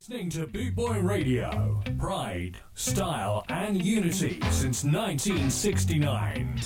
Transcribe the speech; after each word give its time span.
Listening 0.00 0.30
to 0.30 0.46
Boot 0.46 0.74
Boy 0.74 0.98
Radio, 1.00 1.82
pride, 1.98 2.56
style, 2.72 3.44
and 3.50 3.84
unity 3.84 4.40
since 4.50 4.82
1969. 4.82 6.58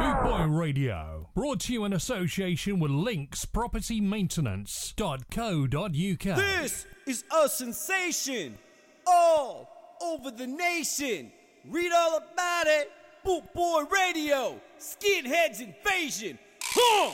Boot 0.00 0.22
Boy 0.24 0.42
Radio, 0.48 1.28
brought 1.36 1.60
to 1.60 1.72
you 1.72 1.84
in 1.84 1.92
association 1.92 2.80
with 2.80 2.90
Links 2.90 3.44
Property 3.44 4.00
Maintenance.co.uk. 4.00 6.36
This 6.36 6.86
is 7.06 7.22
a 7.32 7.48
sensation 7.48 8.58
all 9.06 9.68
over 10.02 10.32
the 10.32 10.48
nation. 10.48 11.30
Read 11.64 11.92
all 11.92 12.16
about 12.16 12.66
it. 12.66 12.90
Boot 13.24 13.44
Boy 13.54 13.84
Radio, 13.84 14.60
Skinheads 14.80 15.60
Invasion. 15.60 16.40
Huh! 16.60 17.12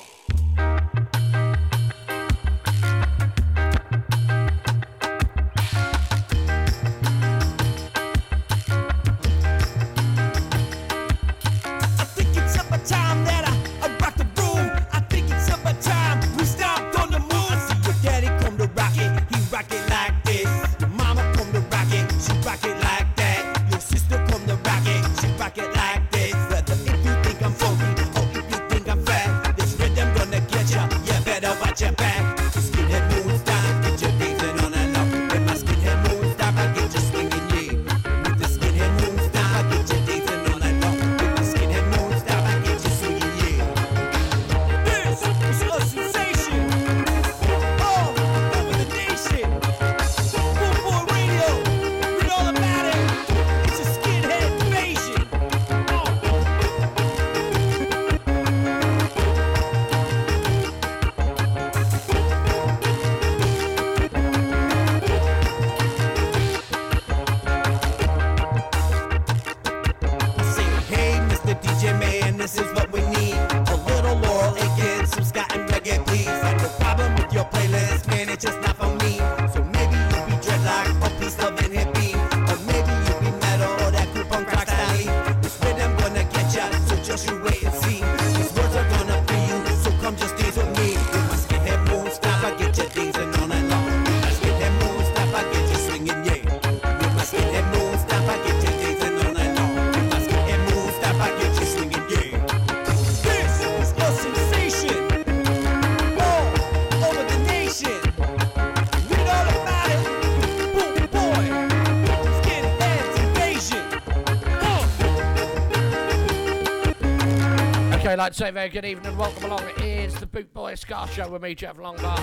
like 118.23 118.33
to 118.35 118.39
say 118.39 118.51
very 118.53 118.69
good 118.69 118.85
evening 118.85 119.09
and 119.09 119.19
welcome 119.19 119.43
along. 119.43 119.69
It 119.79 119.81
is 119.81 120.15
the 120.15 120.27
Boot 120.27 120.55
Boy 120.55 120.77
Ska 120.77 121.09
Show 121.13 121.29
with 121.29 121.43
me, 121.43 121.57
Jeff 121.57 121.77
Longbar. 121.77 122.21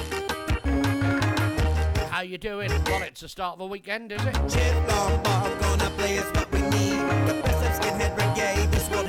How 2.09 2.21
you 2.21 2.37
doing? 2.37 2.69
Well, 2.85 3.03
it's 3.03 3.19
the 3.19 3.27
start 3.27 3.55
of 3.55 3.59
the 3.59 3.65
weekend, 3.65 4.13
is 4.13 4.23
it? 4.23 4.33
Jeff 4.47 4.89
Longbar, 4.89 5.59
gonna 5.59 5.89
play 5.97 6.17
us 6.19 6.33
what 6.33 6.49
we 6.53 6.61
need. 6.61 6.99
The 7.27 7.41
best 7.43 7.65
of 7.65 7.85
skinhead 7.85 8.71
this 8.71 8.89
world 8.89 9.08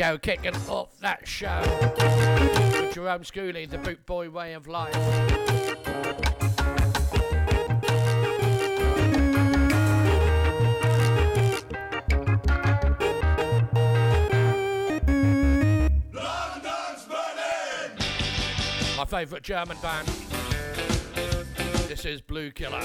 go, 0.00 0.16
kicking 0.16 0.56
off 0.66 0.98
that 1.00 1.28
show. 1.28 1.60
With 1.60 2.94
Jerome 2.94 3.22
Schooley, 3.22 3.68
the 3.68 3.76
boot 3.76 4.06
boy 4.06 4.30
way 4.30 4.54
of 4.54 4.66
life. 4.66 4.94
My 18.96 19.04
favourite 19.04 19.42
German 19.42 19.76
band. 19.82 20.08
This 21.88 22.06
is 22.06 22.22
Blue 22.22 22.50
Killer. 22.50 22.80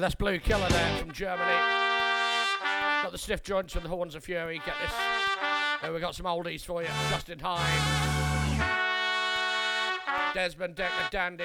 That's 0.00 0.14
Blue 0.14 0.38
Killer 0.38 0.68
there 0.68 0.96
from 0.98 1.12
Germany. 1.12 1.50
Got 3.02 3.10
the 3.12 3.18
stiff 3.18 3.42
joints 3.42 3.74
and 3.74 3.84
the 3.84 3.88
horns 3.88 4.14
of 4.14 4.22
fury. 4.22 4.60
Get 4.64 4.74
this. 4.82 4.92
There 5.82 5.92
we 5.92 6.00
got 6.00 6.14
some 6.14 6.26
oldies 6.26 6.62
for 6.62 6.82
you. 6.82 6.88
Justin 7.10 7.38
Hinds. 7.40 8.64
Desmond 10.34 10.76
Dekker 10.76 11.10
Dandy. 11.10 11.44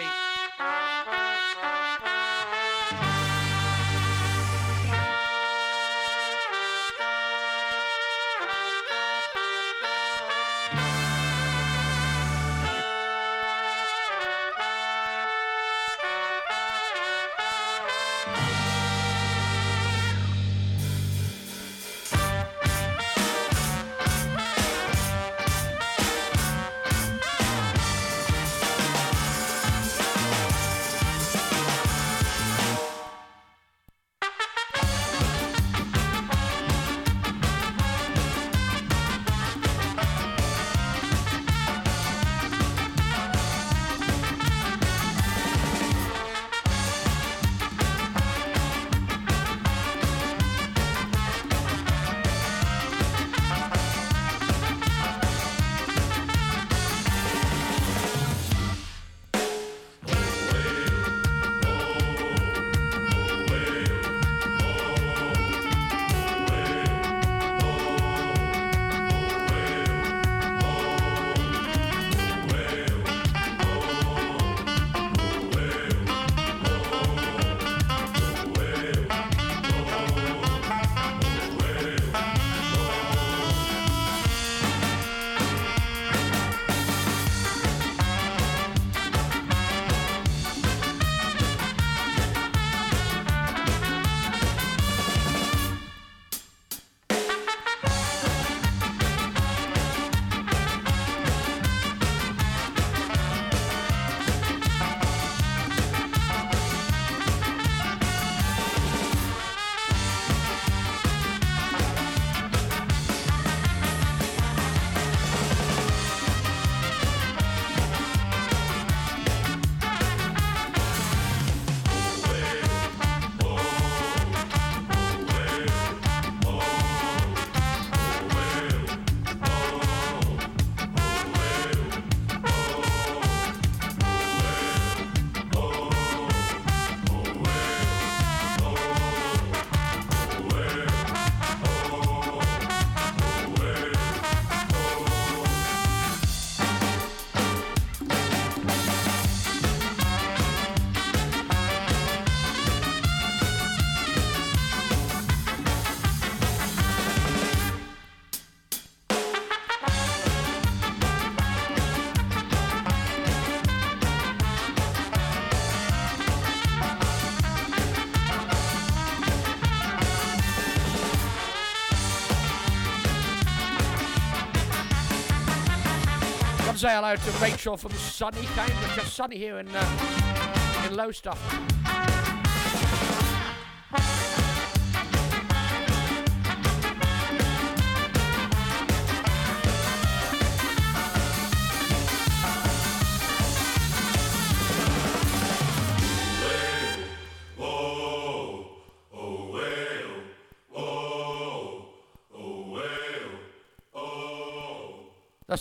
Say 176.83 176.95
hello 176.95 177.15
to 177.15 177.31
Rachel 177.41 177.77
from 177.77 177.93
sunny 177.93 178.41
Cambridge. 178.55 178.95
Just 178.95 179.13
sunny 179.13 179.37
here 179.37 179.57
in 179.59 179.69
uh, 179.69 180.85
in 180.85 180.97
Lowestoft. 180.97 182.32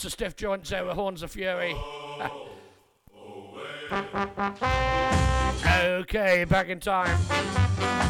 That's 0.03 0.17
the 0.17 0.25
stiff 0.25 0.35
joints 0.35 0.71
there 0.71 0.85
with 0.85 0.97
Horns 0.97 1.23
of 1.23 1.31
Fury. 1.31 1.77
okay, 5.65 6.45
back 6.45 6.69
in 6.71 6.81
time. 6.81 7.17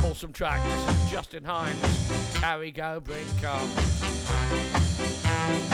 Awesome 0.03 0.33
track. 0.33 0.65
This 0.65 0.89
is 0.97 1.11
Justin 1.11 1.45
Hinds. 1.45 2.11
Carry 2.37 2.71
Go, 2.71 2.99
Bring 3.01 3.27
Come. 3.43 3.71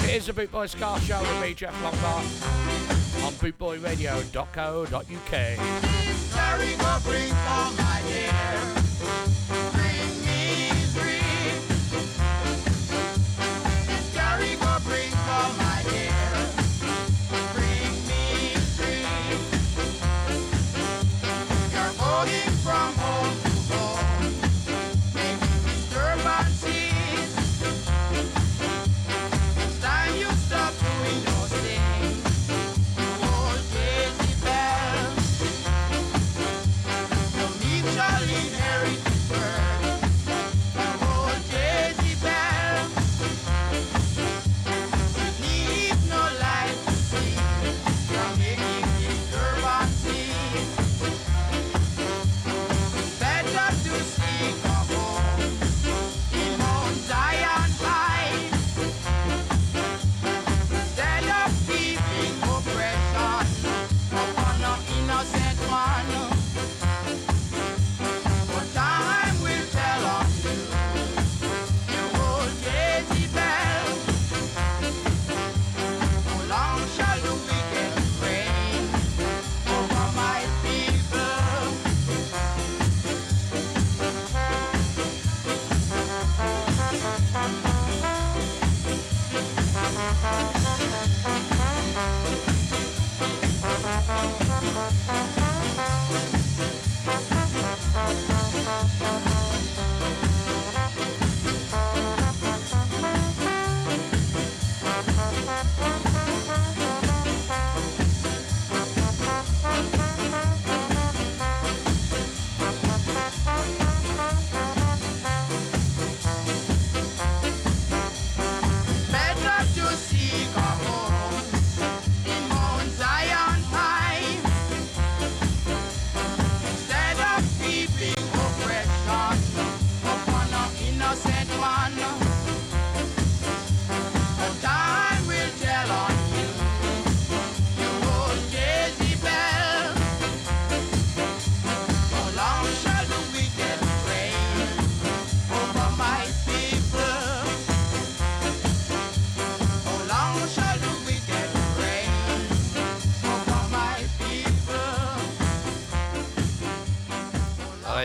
It 0.08 0.16
is 0.16 0.26
the 0.26 0.32
Bootboy 0.32 0.68
Ska 0.68 0.98
Show 1.02 1.20
with 1.20 1.40
me, 1.40 1.54
Jeff 1.54 1.80
Lombard, 1.84 2.24
on 3.24 3.32
bootboyradio.co.uk. 3.34 5.30
Carry 6.34 6.76
go 6.78 6.98
bring 7.04 7.28
for 7.28 7.97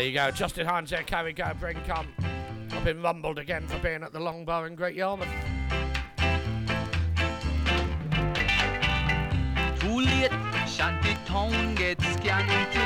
there 0.03 0.09
you 0.09 0.17
go. 0.17 0.31
Justin 0.31 0.67
Hinds 0.67 0.91
there, 0.91 1.01
Carry 1.03 1.31
Go, 1.31 1.49
Bring 1.57 1.77
Come. 1.87 2.07
I've 2.71 2.83
been 2.83 3.01
rumbled 3.01 3.39
again 3.39 3.65
for 3.67 3.77
being 3.79 4.03
at 4.03 4.11
the 4.11 4.19
Longbow 4.19 4.65
in 4.65 4.75
Great 4.75 4.95
Yarmouth. 4.95 5.29
Too 9.79 9.99
late, 10.01 10.31
Shanty 10.67 11.15
Town 11.25 11.75
gets 11.75 12.05
scanty. 12.15 12.83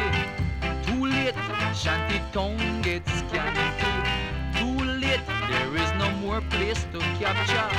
Too 0.85 1.07
late, 1.07 1.33
Shanty 1.73 2.21
Town 2.31 2.83
gets 2.83 3.11
scanty. 3.11 4.59
Too 4.59 4.85
late, 4.85 5.25
there 5.49 5.75
is 5.75 5.91
no 5.97 6.11
more 6.17 6.41
place 6.51 6.85
to 6.91 6.99
capture. 7.17 7.69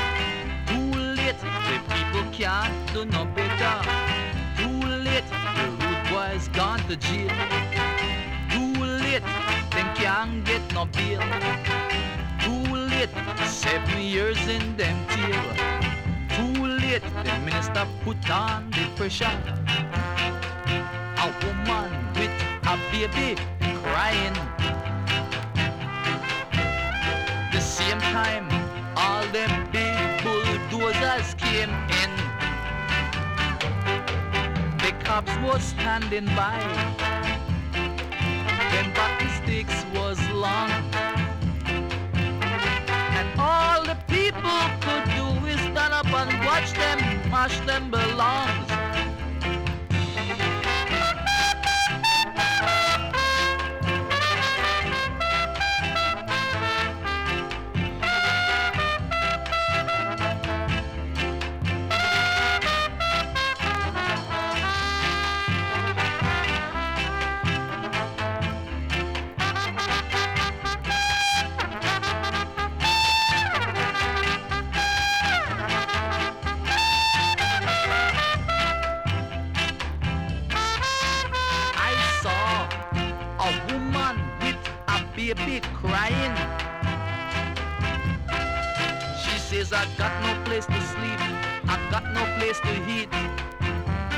Too 0.66 0.98
late, 1.14 1.38
the 1.38 1.94
people 1.94 2.24
can't 2.32 2.92
do 2.92 3.04
no 3.04 3.24
better. 3.24 3.88
Too 4.56 4.84
late, 4.88 5.22
the 5.54 5.70
rude 5.78 6.10
boys 6.10 6.48
gone 6.48 6.80
to 6.88 6.96
jail. 6.96 7.27
Standing 36.08 36.34
by. 36.34 37.07
Got 92.00 92.14
no 92.14 92.24
place 92.38 92.60
to 92.60 92.74
eat. 92.88 93.08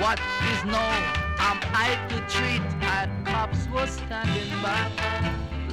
What 0.01 0.19
is 0.53 0.65
now 0.65 0.93
am 1.39 1.59
I 1.73 1.97
to 2.09 2.21
treat? 2.35 2.63
And 2.83 3.27
cops 3.27 3.67
was 3.69 3.91
standing 3.91 4.51
by. 4.63 4.81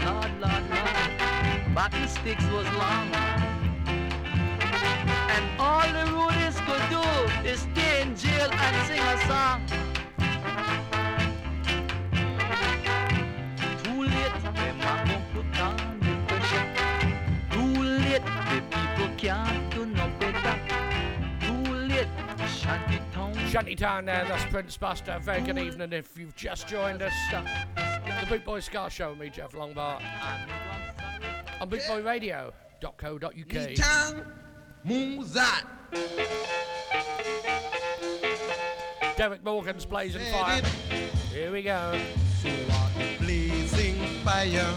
Lord, 0.05 0.31
Lord, 0.39 0.63
Lord, 0.69 1.75
button 1.75 2.07
sticks 2.07 2.45
was 2.45 2.67
long. 2.75 3.07
And 5.35 5.45
all 5.59 5.87
the 5.97 6.05
rudies 6.11 6.57
could 6.65 6.85
do 6.89 7.03
is 7.49 7.59
stay 7.61 8.01
in 8.01 8.15
jail 8.15 8.49
and 8.51 8.75
sing 8.87 8.99
a 8.99 9.17
song. 9.27 9.59
Too 13.83 14.03
late, 14.03 14.37
them 14.43 14.55
a 14.55 15.09
go 15.09 15.17
put 15.33 15.61
on 15.61 15.99
the 15.99 16.13
pressure. 16.27 16.67
Too 17.51 17.83
late, 17.83 18.25
the 18.51 18.61
people 18.71 19.09
can't 19.17 19.66
Shantytown 23.47 24.05
there, 24.05 24.25
that's 24.27 24.43
Prince 24.51 24.75
Buster. 24.75 25.17
Very 25.21 25.39
good 25.41 25.57
evening 25.57 25.93
if 25.93 26.17
you've 26.17 26.35
just 26.35 26.67
joined 26.67 27.01
us. 27.01 27.13
Uh, 27.33 27.45
the 28.19 28.25
Boot 28.27 28.43
Boy 28.43 28.59
Ska 28.59 28.89
Show 28.89 29.11
with 29.11 29.19
me, 29.19 29.29
Jeff 29.29 29.53
Longbar, 29.53 30.01
on 31.61 31.69
bootboyradio.co.uk. 31.69 33.75
Derek 39.15 39.43
Morgan's 39.45 39.85
Blazing 39.85 40.29
Fire. 40.29 40.61
Here 41.31 41.49
we 41.49 41.61
go. 41.61 41.97
blazing 43.19 43.95
fire. 44.25 44.75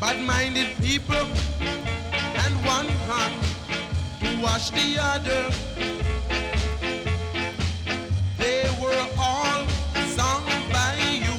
Bad-minded 0.00 0.76
people 0.78 1.14
and 1.16 2.66
one 2.66 2.88
hand 2.88 3.55
to 4.36 4.42
wash 4.42 4.70
the 4.70 4.98
other. 5.00 5.50
They 8.38 8.68
were 8.80 9.06
all 9.18 9.66
sung 10.16 10.44
by 10.72 10.96
you, 11.24 11.36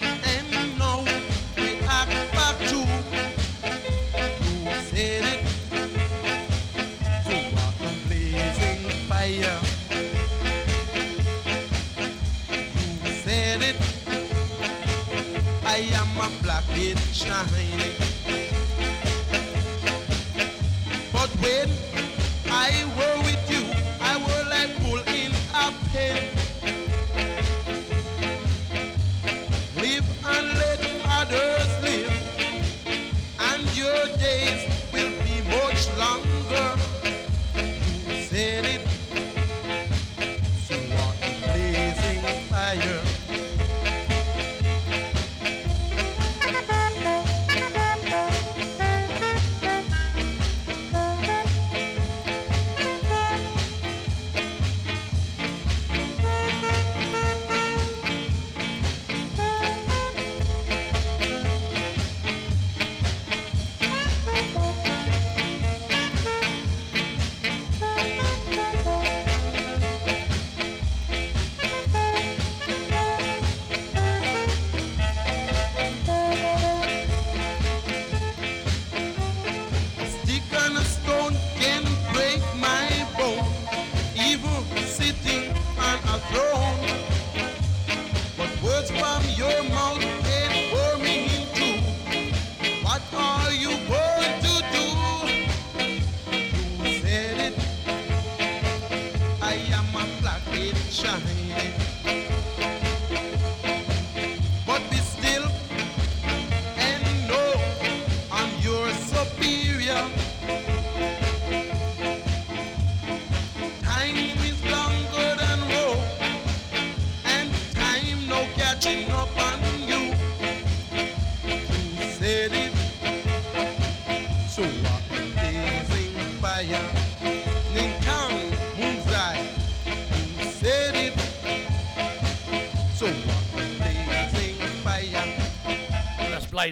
and 0.00 0.78
now 0.78 1.04
we 1.56 1.78
act 1.86 2.32
back 2.32 2.58
to 2.70 2.78
you 4.44 4.72
said 4.90 5.24
it. 5.32 5.40
So 7.26 7.34
what 7.54 7.74
a 7.80 7.92
blazing 8.06 8.82
fire. 9.08 9.58
You 13.04 13.12
said 13.24 13.62
it. 13.62 13.76
I 15.64 15.78
am 16.00 16.16
a 16.18 16.42
black 16.42 16.64
it 16.70 16.98
shining. 17.12 17.91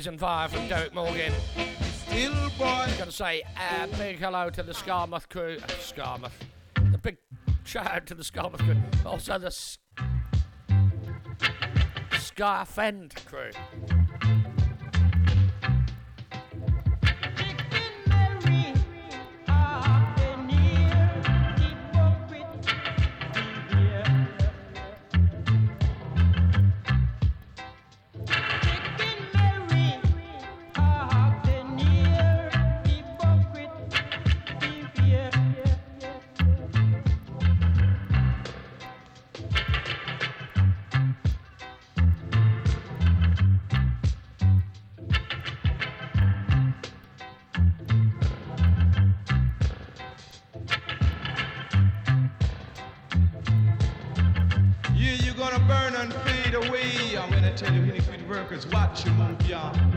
Blazing 0.00 0.16
Fire 0.16 0.48
from 0.48 0.66
Derek 0.66 0.94
Morgan. 0.94 1.30
Still, 2.06 2.32
boy. 2.56 2.88
Gotta 2.96 3.12
say, 3.12 3.42
uh, 3.54 3.86
big 3.98 4.16
hello 4.16 4.48
to 4.48 4.62
the 4.62 4.72
Skamouth 4.72 5.28
crew. 5.28 5.58
Uh, 5.62 5.66
Skamouth. 5.66 6.32
The 6.90 6.96
big 6.96 7.18
shout 7.64 7.86
out 7.86 8.06
to 8.06 8.14
the 8.14 8.22
Skamouth 8.22 8.60
crew. 8.60 8.76
Also 9.04 9.38
the 9.38 9.48
S- 9.48 9.76
Scarfend 12.18 13.14
crew. 13.26 13.50
Workers, 58.50 58.66
watch 58.72 59.04
you 59.04 59.12
move, 59.12 59.36
yeah. 59.48 59.89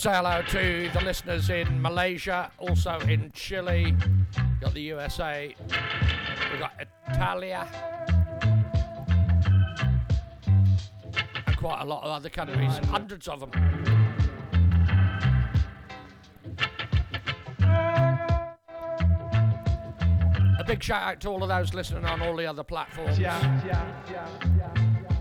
Say 0.00 0.12
hello 0.14 0.40
to 0.48 0.88
the 0.94 1.00
listeners 1.04 1.50
in 1.50 1.82
Malaysia, 1.82 2.50
also 2.56 2.98
in 3.00 3.30
Chile, 3.34 3.94
got 4.62 4.72
the 4.72 4.80
USA, 4.80 5.54
we've 6.50 6.58
got 6.58 6.72
Italia, 7.10 7.68
and 11.46 11.56
quite 11.58 11.82
a 11.82 11.84
lot 11.84 12.02
of 12.02 12.12
other 12.12 12.30
countries, 12.30 12.78
hundreds 12.86 13.28
of 13.28 13.40
them. 13.40 13.50
A 20.58 20.64
big 20.66 20.82
shout 20.82 21.02
out 21.02 21.20
to 21.20 21.28
all 21.28 21.42
of 21.42 21.50
those 21.50 21.74
listening 21.74 22.06
on 22.06 22.22
all 22.22 22.34
the 22.36 22.46
other 22.46 22.64
platforms. 22.64 23.18
Yeah, 23.18 23.38
yeah, 23.66 24.02
yeah, 24.10 24.26
yeah. 24.56 25.19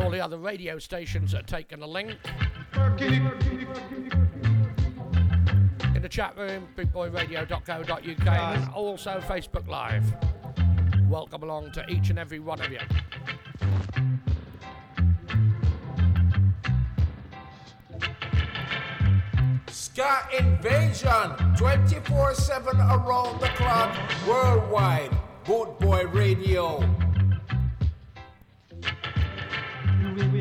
All 0.00 0.10
the 0.10 0.20
other 0.20 0.38
radio 0.38 0.78
stations 0.78 1.32
that 1.32 1.40
are 1.42 1.46
taking 1.46 1.82
a 1.82 1.86
link. 1.86 2.16
In 5.94 6.00
the 6.00 6.08
chat 6.08 6.36
room, 6.38 6.66
bootboyradio.co.uk, 6.74 8.26
and 8.26 8.72
also 8.72 9.20
Facebook 9.20 9.68
Live. 9.68 10.04
Welcome 11.08 11.42
along 11.42 11.72
to 11.72 11.86
each 11.90 12.08
and 12.08 12.18
every 12.18 12.38
one 12.38 12.60
of 12.62 12.72
you. 12.72 12.78
Ska 19.68 20.28
Invasion 20.38 21.36
24 21.56 22.34
7 22.34 22.76
around 22.78 23.38
the 23.40 23.48
clock 23.48 23.94
worldwide. 24.26 25.10
Boot 25.44 25.78
Boy 25.78 26.06
Radio. 26.06 27.09
And 30.20 30.32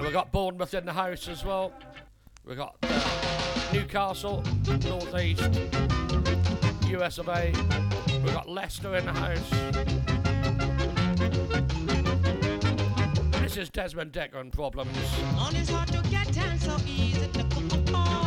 we've 0.00 0.12
got 0.12 0.30
Bournemouth 0.30 0.74
in 0.74 0.86
the 0.86 0.92
house 0.92 1.26
as 1.28 1.44
well. 1.44 1.72
We've 2.44 2.56
got 2.56 2.76
uh, 2.84 3.70
Newcastle, 3.72 4.44
North 4.84 5.18
East, 5.18 5.42
US 6.88 7.18
of 7.18 7.28
A. 7.28 7.52
We've 8.22 8.32
got 8.34 8.48
Leicester 8.48 8.94
in 8.96 9.04
the 9.06 9.12
house. 9.12 9.50
This 13.42 13.56
is 13.56 13.70
Desmond 13.70 14.12
Dekker 14.12 14.40
and 14.40 14.52
Problems. 14.52 14.96
On 15.36 15.56
is 15.56 15.68
hard 15.68 15.88
to 15.88 16.00
get 16.08 16.36
and 16.38 16.60
so 16.60 16.76
easy 16.86 17.26
to 17.28 17.42
go 17.42 17.58
on. 17.96 18.22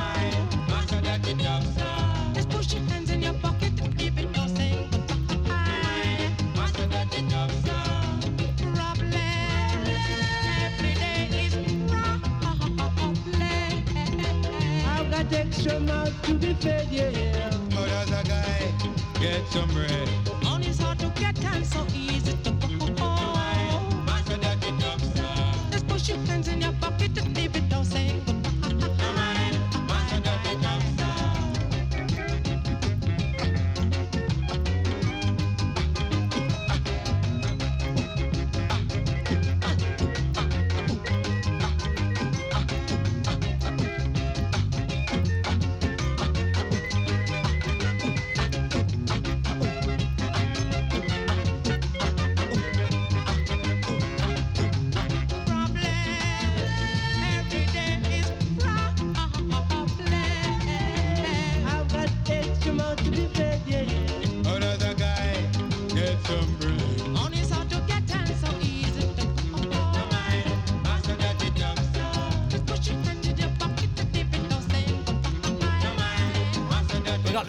Just 2.33 2.49
push 2.49 2.73
your 2.73 2.81
hands 2.83 2.89
in 2.89 2.89
your 2.89 2.93
pocket 2.93 3.04
Extra 15.31 15.79
mouth 15.79 16.13
to 16.23 16.33
be 16.35 16.53
fed, 16.55 16.87
yeah. 16.91 17.49
But 17.71 17.89
as 17.89 18.09
a 18.09 18.23
guy, 18.27 18.73
get 19.19 19.45
some 19.47 19.69
bread. 19.73 20.09
On 20.45 20.63
is 20.63 20.79
hard 20.79 20.99
to 20.99 21.09
get 21.19 21.37
and 21.45 21.65
so 21.65 21.85
easy 21.93 22.14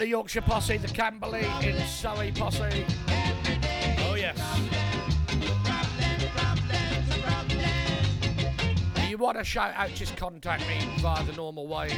Yorkshire 0.07 0.41
Posse, 0.41 0.77
the 0.77 0.87
Camberley 0.87 1.45
in 1.61 1.77
Surrey 1.85 2.31
Posse. 2.31 2.85
Oh, 3.99 4.15
yes. 4.15 4.39
If 8.95 9.09
you 9.09 9.17
want 9.17 9.37
a 9.37 9.43
shout 9.43 9.73
out, 9.75 9.89
just 9.93 10.15
contact 10.15 10.67
me 10.67 10.79
via 10.99 11.23
the 11.25 11.33
normal 11.33 11.67
ways. 11.67 11.93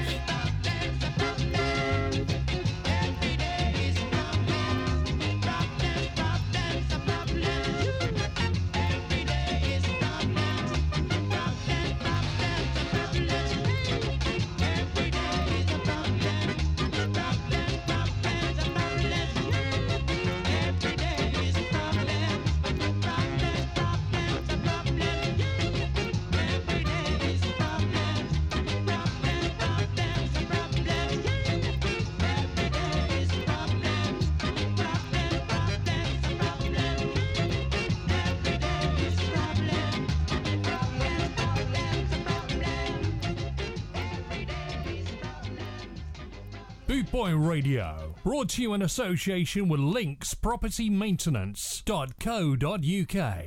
Radio. 47.60 48.16
Brought 48.24 48.48
to 48.52 48.62
you 48.62 48.74
in 48.74 48.84
association 48.84 49.68
with 49.68 49.82
Links 49.82 50.34
Property 50.34 50.90
Maintenance.co.uk. 50.90 53.46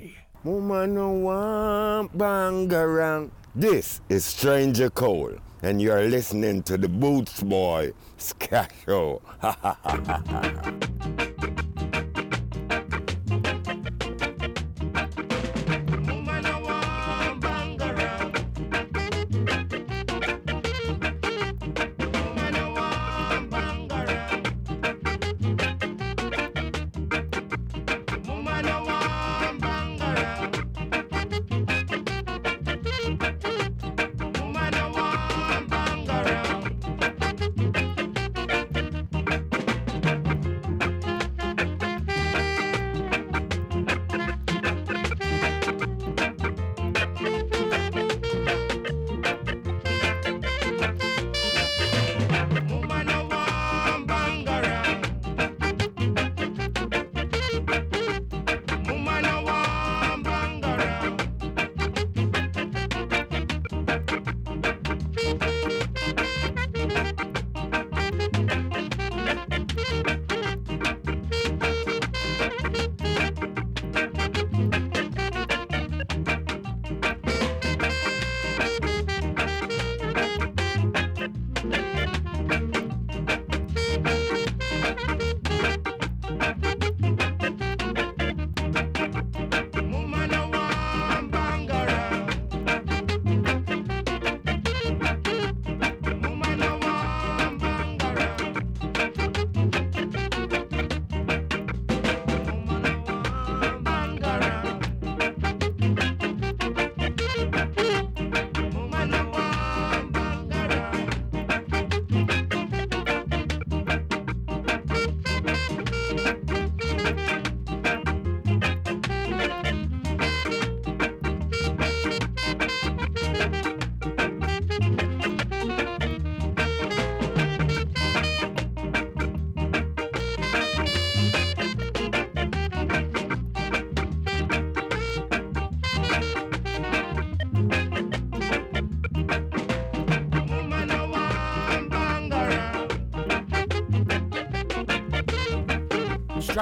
This 3.54 4.00
is 4.10 4.24
Stranger 4.26 4.90
Cole, 4.90 5.32
and 5.62 5.80
you're 5.80 6.04
listening 6.04 6.62
to 6.64 6.76
the 6.76 6.90
Boots 6.90 7.42
Boy 7.42 7.92
Ska 8.18 8.68
Show. 8.84 9.22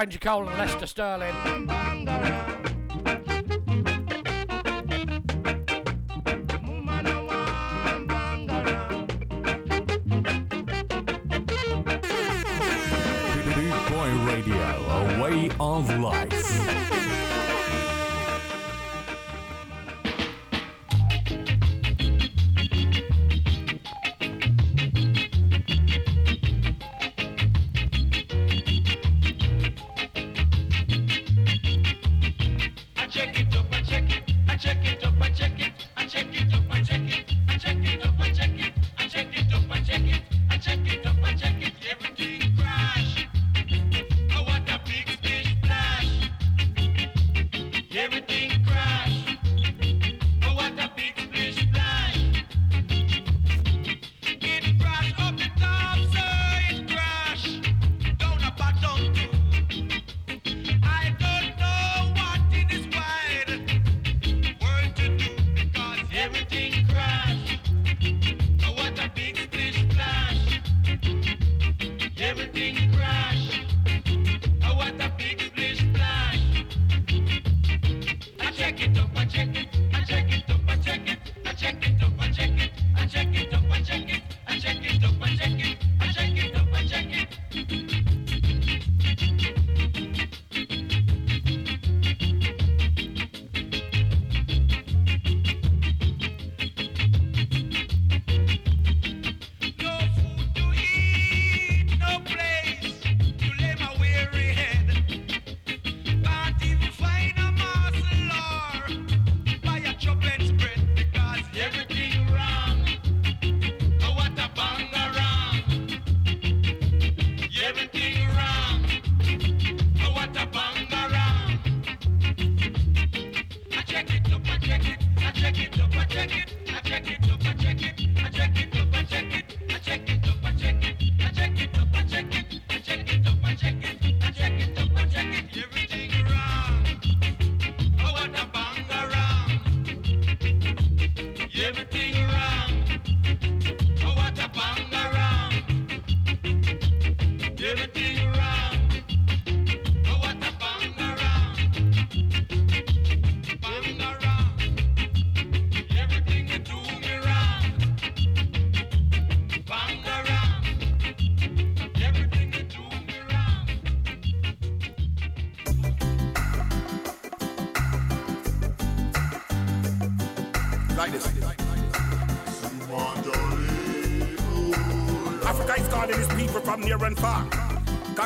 Ranger 0.00 0.18
Cole 0.18 0.48
and 0.48 0.56
Lester 0.56 0.86
Sterling. 0.86 1.69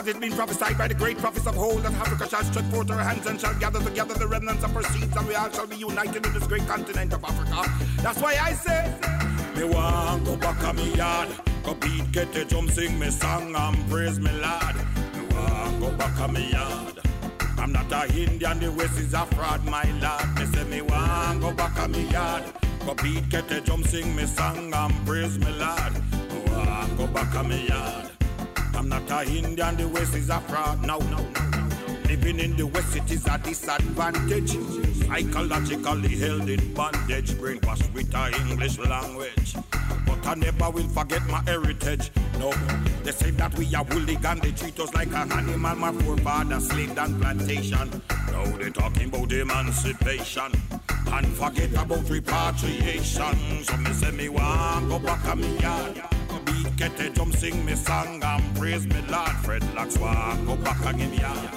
Cause 0.04 0.10
it's 0.10 0.20
been 0.20 0.32
prophesied 0.32 0.76
by 0.76 0.86
the 0.86 0.92
great 0.92 1.16
prophets 1.16 1.46
of 1.46 1.56
old 1.56 1.82
that 1.82 1.94
Africa 1.94 2.28
shall 2.28 2.44
stretch 2.44 2.66
forth 2.66 2.90
her 2.90 3.02
hands 3.02 3.26
and 3.26 3.40
shall 3.40 3.54
gather 3.54 3.80
together 3.80 4.12
the 4.12 4.26
remnants 4.26 4.62
of 4.62 4.70
her 4.72 4.82
seeds, 4.82 5.16
and 5.16 5.26
we 5.26 5.34
all 5.34 5.50
shall 5.50 5.66
be 5.66 5.76
united 5.76 6.26
in 6.26 6.30
this 6.34 6.46
great 6.46 6.66
continent 6.66 7.14
of 7.14 7.24
Africa. 7.24 7.72
That's 8.02 8.20
why 8.20 8.36
I 8.38 8.52
say, 8.52 8.92
me 9.56 9.64
want 9.64 10.26
go 10.26 10.36
back 10.36 10.62
on 10.62 10.76
me 10.76 10.94
yard, 10.94 11.28
go 11.62 11.72
beat, 11.72 12.12
get 12.12 12.34
the 12.34 12.44
jump, 12.44 12.70
sing 12.72 12.98
me 12.98 13.08
song 13.08 13.56
and 13.56 13.88
praise 13.88 14.20
me 14.20 14.30
lad. 14.42 14.76
Me 15.16 15.22
want 15.34 15.80
go 15.80 15.90
back 15.92 16.20
on 16.20 16.34
me 16.34 16.50
yard. 16.50 17.00
I'm 17.56 17.72
not 17.72 17.90
a 17.90 18.06
Indian, 18.14 18.60
the 18.60 18.72
West 18.72 18.98
is 18.98 19.14
a 19.14 19.24
fraud, 19.24 19.64
my 19.64 19.90
lad. 20.02 20.38
Me 20.38 20.44
say 20.44 20.64
me 20.64 20.82
want 20.82 21.40
go 21.40 21.50
back 21.54 21.78
on 21.80 21.92
me 21.92 22.06
yard. 22.10 22.44
Go 22.84 22.92
beat, 22.92 23.26
get 23.30 23.48
the 23.48 23.62
jump, 23.62 23.86
sing 23.86 24.14
me 24.14 24.26
song 24.26 24.70
and 24.74 25.06
praise 25.06 25.38
me 25.38 25.50
lad. 25.52 25.94
Me 26.30 26.52
want 26.52 26.98
go 26.98 27.06
back 27.06 27.34
on 27.36 27.48
me 27.48 27.68
yard. 27.68 28.13
I'm 28.84 28.90
not 28.90 29.10
a 29.10 29.26
Indian, 29.26 29.76
the 29.78 29.88
West 29.88 30.14
is 30.14 30.28
a 30.28 30.38
fraud. 30.40 30.84
No, 30.84 30.98
no, 30.98 31.16
no. 31.16 31.68
Living 32.06 32.38
in 32.38 32.54
the 32.54 32.66
West, 32.66 32.94
it 32.94 33.10
is 33.10 33.26
a 33.26 33.38
disadvantage. 33.38 34.58
Psychologically 35.06 36.18
held 36.18 36.50
in 36.50 36.74
bondage, 36.74 37.30
brainwashed 37.32 37.90
with 37.94 38.14
a 38.14 38.30
English 38.42 38.78
language. 38.78 39.56
But 40.04 40.26
I 40.26 40.34
never 40.34 40.68
will 40.68 40.88
forget 40.88 41.24
my 41.28 41.40
heritage. 41.46 42.10
No, 42.38 42.52
they 43.04 43.12
say 43.12 43.30
that 43.30 43.56
we 43.56 43.74
are 43.74 43.84
hooligan, 43.84 44.40
they 44.40 44.52
treat 44.52 44.78
us 44.78 44.92
like 44.92 45.14
an 45.14 45.32
animal. 45.32 45.76
My 45.76 45.92
forefathers 45.92 46.68
slaved 46.68 46.98
on 46.98 47.18
plantation. 47.18 48.02
Now 48.32 48.44
they 48.58 48.68
talking 48.68 49.08
about 49.08 49.32
emancipation. 49.32 50.52
And 51.06 51.26
forget 51.28 51.72
about 51.72 52.10
repatriation. 52.10 53.64
So 53.64 53.76
me 53.78 53.92
say 53.94 54.10
me 54.10 54.28
want 54.28 54.90
go 54.90 54.98
back 54.98 55.24
on 55.24 55.40
me 55.40 55.58
yard. 55.58 56.02
Beat, 56.54 56.76
get 56.76 57.00
a 57.00 57.10
jump, 57.10 57.34
sing 57.34 57.64
me 57.64 57.74
song 57.74 58.22
and 58.22 58.56
praise 58.56 58.86
me 58.86 59.00
Lord. 59.08 59.30
Fred 59.44 59.62
Locks 59.74 59.98
want 59.98 60.46
go 60.46 60.56
back 60.56 60.82
him 60.94 61.12
yard. 61.14 61.50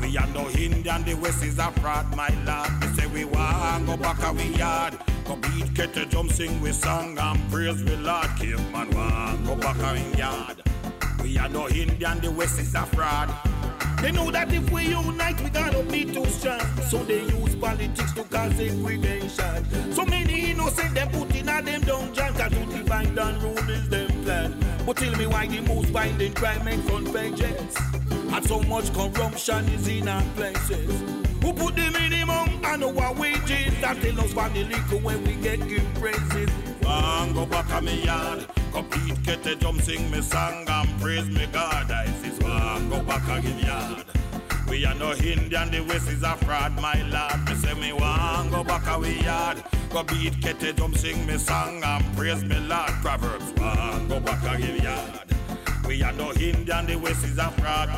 We 0.00 0.16
are 0.18 0.26
no 0.28 0.48
Indian, 0.50 1.04
the 1.04 1.14
West 1.14 1.42
is 1.44 1.58
a 1.58 1.70
fraud, 1.72 2.14
my 2.16 2.28
lord. 2.44 2.70
We 2.80 3.00
say 3.00 3.06
we 3.06 3.24
want 3.24 3.86
go 3.86 3.96
back 3.96 4.22
a 4.22 4.32
we 4.32 4.44
yard. 4.56 4.98
Go 5.24 5.36
beat, 5.36 5.72
get 5.74 5.96
a 5.96 6.06
jump, 6.06 6.32
sing 6.32 6.60
we 6.60 6.72
song 6.72 7.16
and 7.18 7.50
praise 7.50 7.82
we 7.84 7.96
Lord. 7.96 8.28
Caveman 8.38 8.90
want 8.90 9.46
go 9.46 9.56
back 9.56 9.76
a 9.78 9.92
we 9.92 10.18
yard. 10.18 10.62
We 11.22 11.38
are 11.38 11.48
no 11.48 11.68
Indian, 11.68 12.20
the 12.20 12.30
West 12.30 12.58
is 12.58 12.74
a 12.74 12.86
fraud. 12.86 13.32
They 14.02 14.12
know 14.12 14.30
that 14.30 14.52
if 14.52 14.70
we 14.70 14.88
unite, 14.88 15.40
we 15.42 15.48
gotta 15.50 15.82
be 15.84 16.04
too 16.04 16.26
strong. 16.26 16.60
So 16.90 16.98
they 17.04 17.22
use 17.22 17.54
politics 17.56 18.12
to 18.12 18.24
cause 18.24 18.54
segregation. 18.56 19.92
So 19.92 20.04
many 20.04 20.50
innocent 20.50 20.94
them 20.94 21.08
put 21.10 21.34
in 21.34 21.48
a 21.48 21.62
them 21.62 21.80
dungeon. 21.82 22.34
Cause 22.34 22.52
to 22.52 22.66
divine 22.66 23.18
and 23.18 23.42
rule 23.42 23.70
is 23.70 23.88
them 23.88 24.03
plan. 24.34 24.54
But 24.86 24.96
tell 24.96 25.16
me 25.16 25.26
why 25.26 25.46
the 25.46 25.60
most 25.62 25.88
violent 25.88 26.34
crime 26.36 26.66
and 26.68 26.86
convergence. 26.86 27.76
And 28.10 28.44
so 28.44 28.60
much 28.62 28.92
corruption 28.92 29.68
is 29.68 29.88
in 29.88 30.08
our 30.08 30.22
places. 30.36 31.00
Who 31.42 31.52
put 31.52 31.76
the 31.76 31.90
minimum 31.90 32.48
and 32.64 32.84
our 32.84 33.14
wages? 33.14 33.80
That 33.80 34.00
tell 34.00 34.20
us 34.20 34.32
for 34.32 34.48
the 34.50 34.64
liquor 34.64 34.98
when 34.98 35.22
we 35.24 35.34
get 35.34 35.60
good 35.68 35.86
praises. 35.94 36.50
One 36.82 37.32
go 37.32 37.46
back 37.46 37.70
on 37.70 37.84
me 37.84 38.04
yard. 38.04 38.46
Beat, 38.90 39.22
get 39.22 39.46
a 39.46 39.54
jump, 39.56 39.80
sing 39.80 40.10
me 40.10 40.20
song 40.20 40.66
and 40.68 41.00
praise 41.00 41.28
me 41.28 41.46
God. 41.52 41.90
I 41.90 42.06
says 42.06 42.38
go 42.38 43.02
back 43.02 43.24
again 43.38 43.58
yard. 43.60 44.04
We 44.68 44.84
are 44.86 44.94
no 44.94 45.12
Indian, 45.12 45.70
the 45.70 45.80
West 45.80 46.08
is 46.08 46.22
a 46.22 46.36
fraud, 46.36 46.74
my 46.80 47.00
lord. 47.02 47.48
Me 47.48 47.54
say 47.54 47.74
me 47.74 47.92
one 47.92 48.50
go 48.50 48.64
back 48.64 48.86
a 48.86 48.98
we 48.98 49.20
yard. 49.20 49.62
Go 49.90 50.02
beat, 50.02 50.44
a 50.44 50.72
jump, 50.72 50.96
sing 50.96 51.26
me 51.26 51.38
song 51.38 51.82
and 51.84 52.16
praise 52.16 52.42
me 52.44 52.58
Lord. 52.60 52.90
Proverbs 53.02 53.52
one 53.52 54.08
go 54.08 54.20
back 54.20 54.42
again 54.42 54.82
yard. 54.82 55.20
We 55.86 56.02
are 56.02 56.12
no 56.12 56.32
Indian, 56.32 56.86
the 56.86 56.96
West 56.96 57.24
is 57.24 57.38
a 57.38 57.50
fraud. 57.50 57.90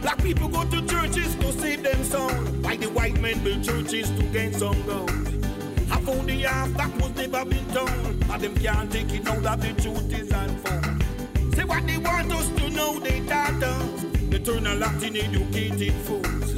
Black 0.00 0.22
people 0.22 0.48
go 0.48 0.64
to 0.64 0.86
churches 0.86 1.34
to 1.36 1.52
save 1.52 1.82
them 1.82 2.02
soul. 2.04 2.30
Why 2.62 2.76
the 2.76 2.88
white 2.90 3.20
men 3.20 3.42
build 3.44 3.62
churches 3.62 4.10
to 4.10 4.22
gain 4.24 4.54
some 4.54 4.80
gold? 4.86 5.10
I 5.90 6.00
found 6.00 6.28
the 6.28 6.42
half 6.42 6.70
that 6.74 6.94
was 6.96 7.14
never 7.14 7.44
been 7.44 7.66
told. 7.70 7.90
And 7.90 8.42
them 8.42 8.56
can't 8.56 8.90
take 8.90 9.12
it 9.12 9.24
now 9.24 9.38
that 9.40 9.60
the 9.60 9.72
truth 9.80 10.12
is 10.12 10.30
unfold. 10.30 11.54
Say 11.54 11.64
what 11.64 11.86
they 11.86 11.98
want 11.98 12.32
us 12.32 12.48
to 12.48 12.70
know, 12.70 12.98
they 13.00 13.20
taught 13.26 13.62
us. 13.62 14.07
Turn 14.48 14.66
a 14.66 14.74
Latin 14.76 15.14
educated 15.14 15.92
fools. 16.06 16.54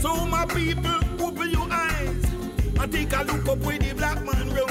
So 0.00 0.24
my 0.26 0.46
people, 0.46 1.00
open 1.18 1.50
your 1.50 1.66
eyes 1.68 2.24
and 2.78 2.92
take 2.92 3.12
a 3.12 3.24
look 3.24 3.48
up 3.48 3.58
where 3.58 3.76
the 3.76 3.92
black 3.92 4.22
man 4.22 4.50
roll. 4.54 4.68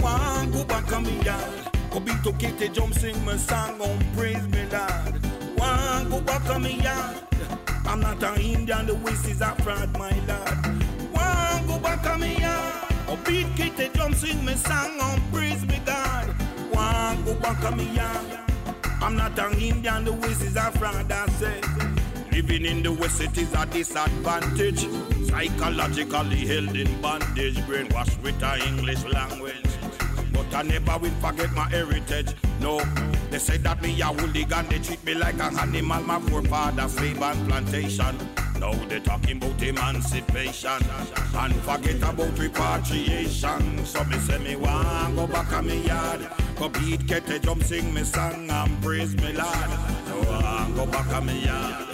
One 0.00 0.50
go 0.52 0.62
back 0.64 0.92
on 0.92 1.04
me 1.04 1.18
yard. 1.22 1.72
Go 1.90 2.00
beat 2.00 2.22
to 2.24 2.32
the 2.32 2.68
jump, 2.68 2.92
sing 2.92 3.24
my 3.24 3.38
song 3.38 3.80
on 3.80 3.98
praise 4.14 4.46
me 4.48 4.66
Lord. 4.70 5.26
One 5.58 6.10
go 6.10 6.20
back 6.20 6.46
on 6.50 6.64
me 6.64 6.82
yard. 6.82 7.16
I'm 7.86 8.00
not 8.00 8.22
an 8.22 8.42
Indian, 8.42 8.84
the 8.84 8.94
West 8.96 9.26
is 9.26 9.40
a 9.40 9.54
fraud, 9.62 9.90
my 9.94 10.10
lord. 10.28 10.66
One 11.14 11.66
go 11.66 11.78
back 11.78 12.04
on 12.10 12.20
me 12.20 12.38
yard. 12.38 12.92
Oh, 13.08 13.18
beat, 13.24 13.56
the 13.56 13.88
drum, 13.94 14.12
sing 14.12 14.44
me 14.44 14.52
song 14.56 15.00
on 15.00 15.18
praise 15.32 15.64
me 15.64 15.80
God. 15.86 16.26
One 16.74 17.24
go 17.24 17.34
back 17.36 17.64
on 17.64 17.78
me 17.78 17.90
yard. 17.94 18.45
I'm 19.00 19.16
not 19.16 19.38
an 19.38 19.58
Indian, 19.58 20.04
the 20.04 20.12
West 20.12 20.42
is 20.42 20.56
a 20.56 20.72
I 21.12 21.26
say. 21.38 21.60
Living 22.32 22.64
in 22.64 22.82
the 22.82 22.92
West, 22.92 23.20
it 23.20 23.36
is 23.36 23.52
a 23.54 23.66
disadvantage. 23.66 24.86
Psychologically 25.28 26.46
held 26.46 26.76
in 26.76 27.00
bondage, 27.00 27.56
brainwashed 27.66 28.20
with 28.22 28.42
a 28.42 28.66
English 28.66 29.04
language. 29.04 29.66
But 30.36 30.54
I 30.54 30.62
never 30.62 30.98
will 30.98 31.10
forget 31.22 31.52
my 31.52 31.68
heritage. 31.70 32.34
No, 32.60 32.80
they 33.30 33.38
say 33.38 33.56
that 33.58 33.80
me 33.82 34.00
a 34.00 34.06
hooligan, 34.06 34.68
they 34.68 34.78
treat 34.78 35.02
me 35.04 35.14
like 35.14 35.40
an 35.40 35.58
animal. 35.58 36.02
My 36.02 36.20
forefathers 36.20 36.92
slave 36.92 37.22
on 37.22 37.46
plantation. 37.46 38.16
Now 38.60 38.72
they 38.88 39.00
talking 39.00 39.36
about 39.36 39.62
emancipation 39.62 40.82
and 41.34 41.54
forget 41.56 41.96
about 41.96 42.38
repatriation. 42.38 43.84
So 43.84 44.04
me 44.04 44.18
say 44.18 44.38
me 44.38 44.56
want 44.56 45.16
go 45.16 45.26
back 45.26 45.52
on 45.52 45.66
me 45.66 45.86
yard, 45.86 46.26
go 46.58 46.68
beat, 46.68 47.06
get 47.06 47.28
a 47.30 47.38
jump, 47.38 47.62
sing 47.62 47.92
me 47.92 48.02
song 48.04 48.48
and 48.48 48.82
praise 48.82 49.14
me 49.16 49.32
Lord. 49.32 49.70
So 50.06 50.20
I 50.30 50.72
go 50.74 50.86
back 50.86 51.08
on 51.08 51.26
me 51.26 51.44
yard. 51.44 51.86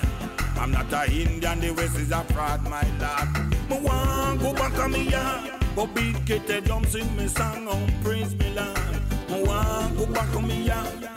I'm 0.56 0.70
not 0.70 0.92
a 0.92 1.10
Indian, 1.10 1.58
the 1.60 1.70
West 1.72 1.96
is 1.96 2.12
a 2.12 2.22
fraud, 2.24 2.62
my 2.64 2.82
lord. 3.00 3.50
Me 3.68 3.80
want 3.80 4.40
go 4.40 4.52
back 4.52 4.78
on 4.78 4.92
me 4.92 5.10
yard, 5.10 5.50
beat, 5.94 6.24
get 6.26 6.50
a 6.50 6.60
jump, 6.60 6.86
sing 6.86 7.16
me 7.16 7.26
song 7.26 7.66
and 7.68 8.04
praise 8.04 8.34
me 8.36 8.52
Lord. 8.54 9.00
Me 9.30 9.42
want 9.42 9.96
go 9.96 10.06
back 10.06 10.34
on 10.36 10.46
me 10.46 10.64
yard. 10.64 11.08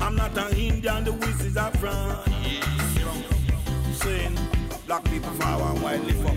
I'm 0.00 0.16
not 0.16 0.36
a 0.36 0.56
Indian, 0.58 1.04
the 1.04 1.12
West 1.12 1.42
is 1.42 1.56
a 1.56 1.70
fraud. 1.72 2.24
Saying 3.94 4.38
black 4.86 5.04
people 5.04 5.30
for 5.32 5.44
one 5.44 5.82
while 5.82 5.98
live 5.98 6.26
up. 6.26 6.36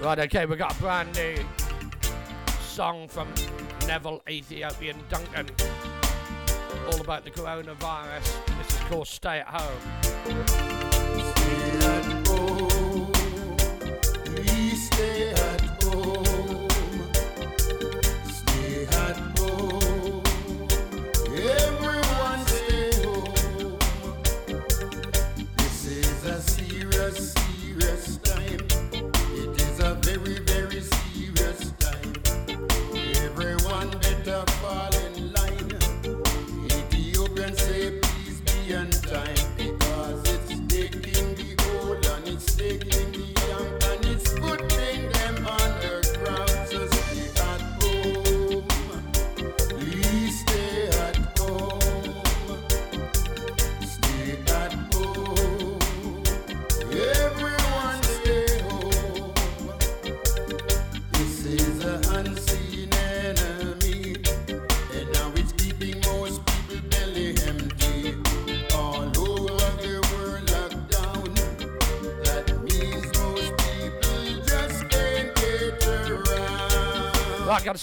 Right, 0.00 0.18
okay, 0.18 0.46
we 0.46 0.56
got 0.56 0.76
a 0.76 0.80
brand 0.80 1.14
new 1.16 1.36
song 2.60 3.08
from 3.08 3.26
Neville 3.86 4.22
Ethiopian 4.28 4.96
Duncan. 5.08 5.46
All 6.86 7.00
about 7.00 7.24
the 7.24 7.30
coronavirus. 7.30 8.46
This 8.58 8.68
is 8.68 8.80
called 8.88 9.08
Stay 9.08 9.40
at 9.40 9.46
Home. 9.46 9.80
Stay 10.02 11.52
at 11.80 12.28
home. 12.28 13.12
Stay 14.76 15.30
at 15.30 15.38
home. 15.38 15.43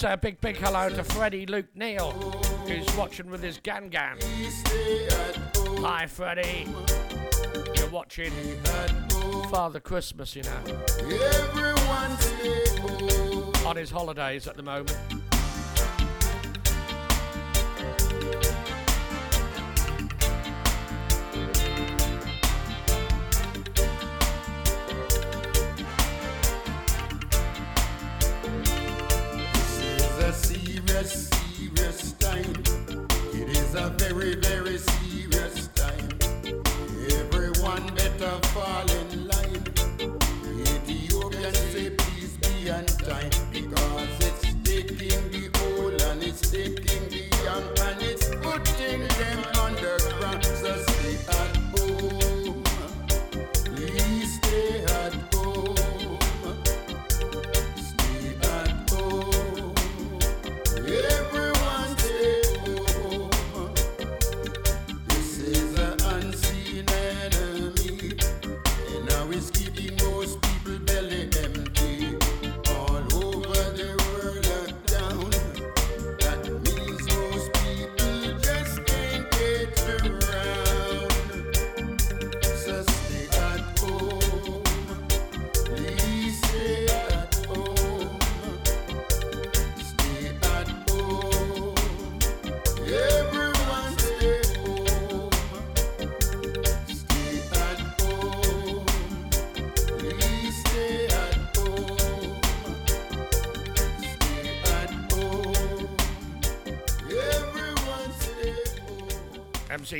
say 0.02 0.12
a 0.14 0.16
big, 0.16 0.40
big 0.40 0.56
hello 0.56 0.88
to 0.88 1.04
Freddie 1.04 1.46
Luke 1.46 1.76
Neal, 1.76 2.10
who's 2.66 2.96
watching 2.96 3.30
with 3.30 3.40
his 3.40 3.58
Gan 3.58 3.88
Gan. 3.88 4.18
Hi, 5.78 6.08
Freddie. 6.08 6.66
You're 7.76 7.88
watching 7.88 8.32
Father 9.48 9.78
Christmas, 9.78 10.34
you 10.34 10.42
know. 10.42 10.82
On 13.64 13.76
his 13.76 13.92
holidays 13.92 14.48
at 14.48 14.56
the 14.56 14.62
moment. 14.64 15.11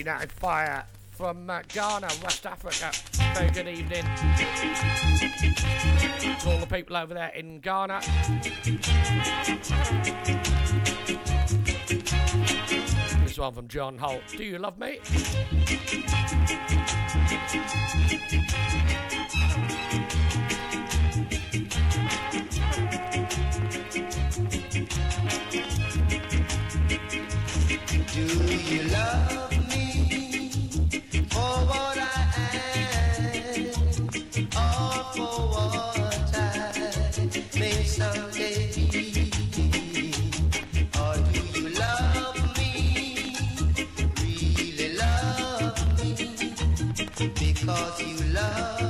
United 0.02 0.32
Fire 0.32 0.84
from 1.12 1.48
uh, 1.48 1.62
Ghana, 1.68 2.08
West 2.24 2.44
Africa. 2.44 2.90
Very 3.34 3.50
good 3.52 3.68
evening 3.68 4.02
to 6.40 6.50
all 6.50 6.58
the 6.58 6.66
people 6.68 6.96
over 6.96 7.14
there 7.14 7.28
in 7.28 7.60
Ghana. 7.60 8.00
This 13.24 13.38
one 13.38 13.54
from 13.54 13.68
John 13.68 13.96
Holt. 13.96 14.22
Do 14.36 14.42
you 14.42 14.58
love 14.58 14.76
me? 14.76 14.98
because 47.72 48.02
you 48.02 48.34
love 48.34 48.81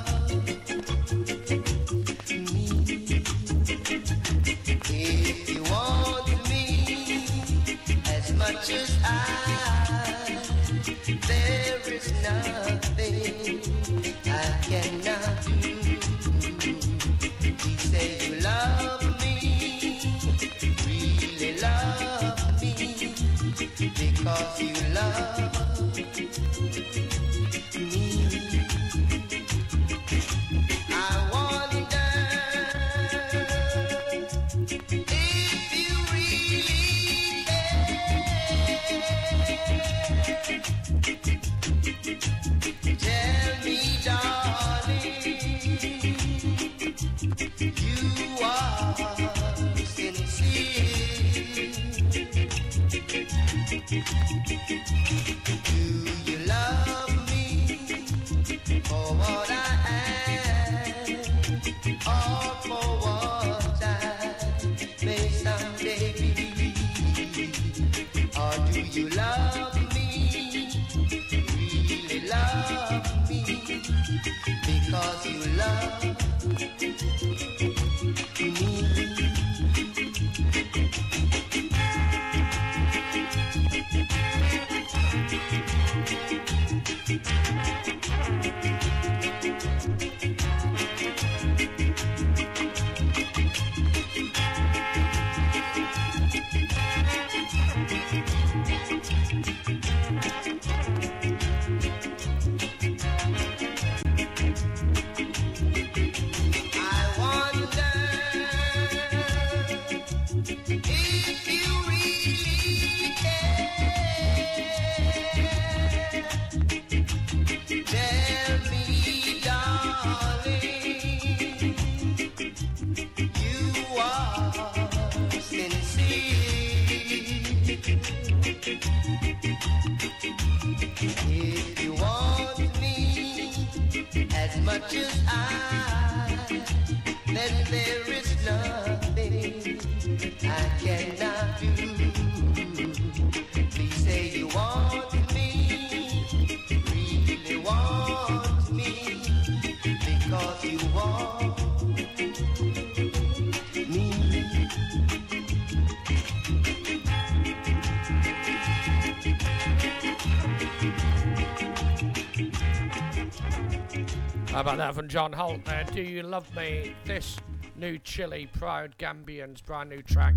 that 164.82 164.94
from 164.96 165.06
John 165.06 165.32
Holt 165.32 165.64
there? 165.64 165.84
Do 165.92 166.02
you 166.02 166.24
love 166.24 166.52
me? 166.56 166.96
This 167.04 167.36
new 167.76 167.98
Chili 167.98 168.48
Proud 168.58 168.98
Gambians 168.98 169.64
brand 169.64 169.90
new 169.90 170.02
track 170.02 170.34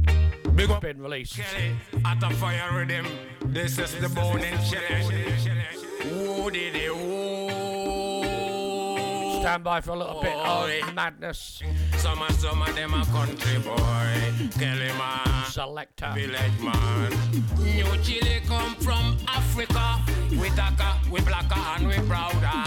Big 0.53 0.69
up 0.69 0.83
been 0.83 1.01
released. 1.01 1.35
Kelly, 1.39 1.75
at 2.05 2.21
a 2.21 2.29
fire 2.35 2.77
rhythm. 2.77 3.07
This 3.45 3.79
is 3.79 3.95
the 3.95 4.07
bone 4.09 4.41
in 4.41 4.55
Chile. 4.63 5.01
Who 6.03 6.51
did 6.51 6.75
it? 6.75 6.91
Who? 6.93 8.21
Stand 9.41 9.63
by 9.63 9.81
for 9.81 9.91
a 9.91 9.95
little 9.95 10.21
bit 10.21 10.35
of 10.35 10.93
madness. 10.93 11.63
Some 11.97 12.21
of 12.21 12.31
some 12.39 12.61
of 12.61 12.75
them 12.75 12.93
a 12.93 13.03
country 13.05 13.57
boy. 13.59 14.13
Kelly 14.59 14.93
man. 14.99 15.45
Selector. 15.49 16.11
Village 16.13 16.59
man. 16.61 17.11
New 17.63 17.97
Chile 18.03 18.41
come 18.47 18.75
from 18.75 19.17
Africa. 19.27 20.03
We 20.39 20.49
darker, 20.49 20.93
we 21.11 21.21
blacker, 21.21 21.55
and 21.55 21.87
we 21.87 21.95
prouder. 22.07 22.64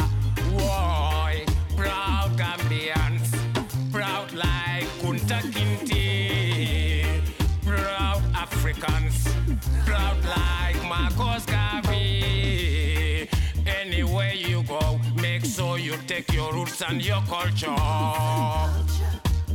And 16.87 17.05
your 17.05 17.21
culture. 17.23 17.75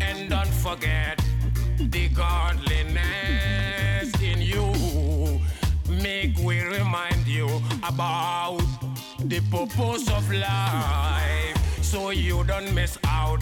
And 0.01 0.29
don't 0.29 0.47
forget 0.47 1.19
the 1.77 2.09
godliness 2.09 3.01
in 4.21 4.41
you. 4.41 4.73
Make 6.01 6.37
we 6.39 6.61
remind 6.61 7.27
you 7.27 7.47
about 7.83 8.61
the 9.19 9.39
purpose 9.51 10.09
of 10.09 10.31
life 10.31 11.42
so 11.93 12.09
you 12.09 12.43
don't 12.45 12.73
miss 12.73 12.97
out 13.05 13.39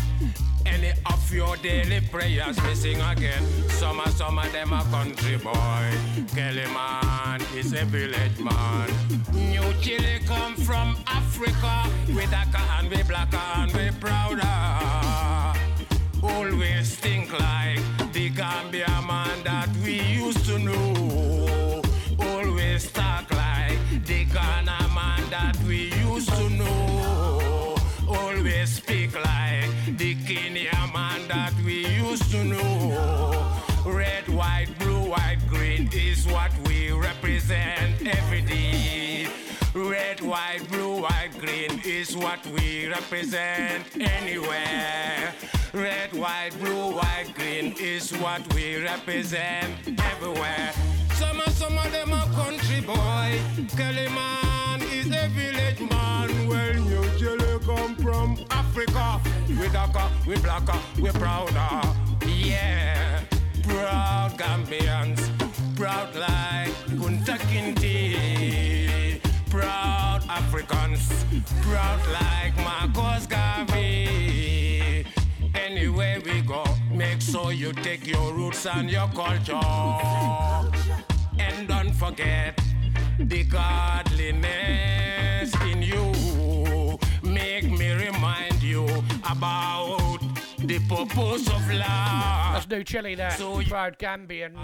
any 0.66 0.92
of 1.06 1.34
your 1.34 1.56
daily 1.64 2.02
prayers 2.12 2.62
missing 2.64 3.00
again. 3.00 3.42
Some 3.80 4.02
of 4.02 4.12
some 4.12 4.38
of 4.38 4.52
them 4.52 4.74
a 4.74 4.84
country 4.92 5.38
boy. 5.38 5.88
Kelly 6.36 6.68
man 6.74 7.40
is 7.56 7.72
a 7.72 7.86
village 7.86 8.40
man. 8.40 8.90
New 9.32 9.74
Chile 9.80 10.20
come 10.26 10.56
from 10.56 10.98
Africa. 11.08 11.90
We 12.10 12.26
darker 12.26 12.66
and 12.78 12.90
we 12.92 13.02
blacker 13.04 13.46
and 13.56 13.72
we 13.72 13.90
prouder. 14.02 14.58
Always 16.22 16.94
think 16.98 17.32
like 17.40 17.61
white, 40.32 40.66
blue, 40.70 41.02
white, 41.02 41.32
green 41.40 41.82
is 41.84 42.16
what 42.16 42.40
we 42.56 42.88
represent 42.88 43.84
anywhere. 44.00 45.34
Red, 45.74 46.14
white, 46.14 46.52
blue, 46.62 46.96
white, 46.96 47.34
green 47.36 47.76
is 47.78 48.12
what 48.24 48.42
we 48.56 48.82
represent 48.82 49.76
everywhere. 50.14 50.72
Some 51.16 51.38
of 51.42 51.50
some 51.50 51.78
of 51.78 51.92
them 51.92 52.14
are 52.14 52.30
country 52.42 52.80
boy. 52.80 53.30
Kelly 53.76 54.08
man 54.20 54.82
is 54.84 55.08
a 55.08 55.28
village 55.36 55.82
man. 55.92 56.48
Well, 56.48 56.76
New 56.76 57.06
Chile 57.20 57.60
come 57.66 57.96
from 57.98 58.38
Africa. 58.52 59.20
We 59.60 59.68
darker, 59.68 60.08
we 60.26 60.36
blacker, 60.38 60.80
we 61.02 61.10
prouder. 61.10 61.82
Yeah, 62.26 63.20
proud 63.64 64.32
Gambians, 64.38 65.20
proud 65.76 66.16
like 66.16 66.72
Kunta 67.00 67.36
Kinte. 67.52 68.41
Africans, 70.32 71.26
proud 71.62 72.00
like 72.14 72.56
Marcus 72.64 73.28
Garvey. 73.28 75.06
Anywhere 75.54 76.22
we 76.24 76.42
go, 76.42 76.64
make 76.90 77.20
sure 77.22 77.52
you 77.52 77.74
take 77.74 78.08
your 78.08 78.34
roots 78.34 78.66
and 78.66 78.90
your 78.90 79.10
culture. 79.10 79.60
And 81.38 81.68
don't 81.68 81.92
forget 81.92 82.58
the 83.20 83.44
godliness 83.44 84.34
in 85.70 85.82
you. 85.82 86.98
Make 87.24 87.70
me 87.70 87.92
remind 87.92 88.64
you 88.64 88.88
about 89.30 90.01
the 90.80 90.96
purpose 90.96 91.48
of. 91.48 91.68
That's 91.68 92.70
new 92.70 92.84
Chili 92.84 93.16
there. 93.16 93.32
Proud 93.32 93.98
Gambians. 94.00 94.58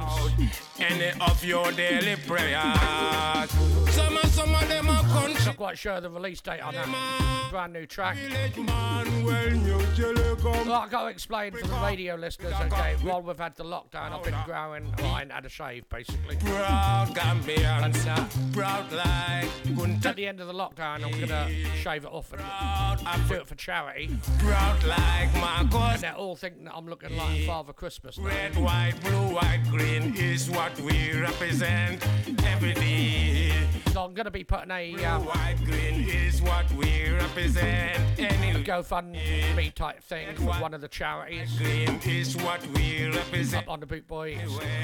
Any 0.80 1.20
of 1.22 1.44
your 1.44 1.72
daily 1.72 2.16
prayers. 2.28 3.52
Some 3.92 4.18
of 4.18 4.26
some 4.28 4.54
of 4.54 4.68
them 4.70 4.90
are 4.90 5.04
country. 5.04 5.46
Not 5.46 5.58
quite 5.58 5.78
sure 5.78 6.00
the 6.02 6.10
release 6.10 6.42
date 6.42 6.62
on 6.62 6.74
that 6.74 7.48
brand 7.50 7.74
new 7.74 7.86
track. 7.86 8.18
Man, 8.58 9.24
well, 9.24 9.50
New 9.52 9.82
Chile 9.96 10.36
come. 10.42 10.68
Well, 10.68 10.74
I've 10.74 10.92
got 10.92 11.04
to 11.04 11.08
explain 11.08 11.54
for 11.54 11.66
the 11.66 11.76
radio 11.78 12.16
listeners, 12.16 12.54
okay, 12.66 12.96
while 13.02 13.22
we've 13.22 13.38
had 13.38 13.56
the 13.56 13.64
lockdown, 13.64 14.12
I've 14.12 14.24
been 14.24 14.36
growing, 14.46 14.94
I 15.00 15.22
ain't 15.22 15.32
had 15.32 15.46
a 15.46 15.50
shave, 15.50 15.88
basically. 15.90 16.36
Proud 16.38 17.16
Gambians, 17.16 17.84
And, 17.86 17.96
uh, 18.08 18.26
proud 18.54 18.92
like 18.92 20.06
At 20.06 20.16
the 20.16 20.28
end 20.28 20.40
of 20.42 20.48
the 20.48 20.54
lockdown, 20.54 21.04
I'm 21.04 21.12
going 21.12 21.28
to 21.30 21.50
shave 21.82 22.04
it 22.04 22.12
off 22.12 22.32
and 22.34 23.28
do 23.30 23.36
it 23.36 23.48
for 23.48 23.56
charity. 23.56 24.10
Proud 24.40 24.84
like 24.84 25.34
Marcus. 25.36 25.97
And 25.98 26.04
they're 26.04 26.14
all 26.14 26.36
thinking 26.36 26.66
that 26.66 26.76
I'm 26.76 26.88
looking 26.88 27.18
like 27.18 27.44
Father 27.48 27.74
Christmas. 27.74 28.20
now. 28.20 28.28
Red, 28.28 28.56
white, 28.58 28.94
blue, 29.04 29.34
white, 29.34 29.64
green 29.72 30.16
is 30.16 30.48
what 30.48 30.80
we 30.82 31.12
represent 31.20 32.06
every 32.46 32.76
day. 32.76 33.52
So 33.94 34.04
I'm 34.06 34.14
going 34.14 34.26
to 34.26 34.32
be 34.32 34.44
putting 34.44 34.70
a, 34.70 34.94
um, 35.06 35.26
White, 35.26 35.56
green 35.66 36.08
is 36.08 36.40
what 36.44 36.72
we 36.74 37.10
represent 37.10 38.00
any 38.20 38.64
GoFundMe 38.64 39.74
type 39.74 40.04
thing 40.04 40.36
for 40.36 40.52
one 40.62 40.76
of 40.76 40.82
the 40.82 40.88
charities. 40.88 41.58
Green 41.58 42.00
is 42.06 42.38
what 42.38 42.64
we 42.76 43.08
represent. 43.10 43.66
Up 43.66 43.74
on 43.74 43.80
the 43.80 43.88
Boot 43.88 44.08
Boys 44.08 44.38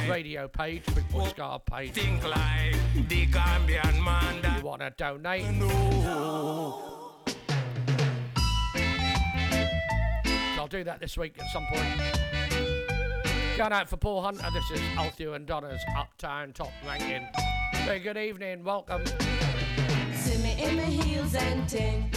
radio 0.10 0.48
page, 0.48 0.84
Boot 0.96 1.08
Boy 1.12 1.28
Ska 1.28 1.62
page. 1.64 1.92
Think 1.92 2.24
like 2.28 2.74
the 3.08 3.28
Gambian 3.28 4.04
man 4.04 4.42
that 4.42 4.58
you 4.58 4.66
want 4.66 4.82
to 4.82 4.90
donate. 4.98 5.46
So 5.62 7.03
do 10.74 10.84
that 10.84 11.00
this 11.00 11.16
week 11.20 11.36
at 11.40 11.48
some 11.52 11.68
point. 11.68 11.86
Going 13.56 13.72
out 13.72 13.88
for 13.88 13.96
Paul 13.96 14.24
Hunter, 14.24 14.48
this 14.52 14.72
is 14.72 14.82
Althea 14.98 15.34
and 15.34 15.46
Donna's 15.46 15.84
Uptown 15.96 16.52
Top 16.52 16.72
Ranking. 16.84 17.28
Very 17.86 18.00
good 18.00 18.18
evening, 18.18 18.64
welcome. 18.64 19.06
See 20.16 20.42
me 20.42 20.56
in 20.60 20.76
my 20.76 20.82
heels 20.82 21.36
and 21.36 21.70
ting. 21.70 22.10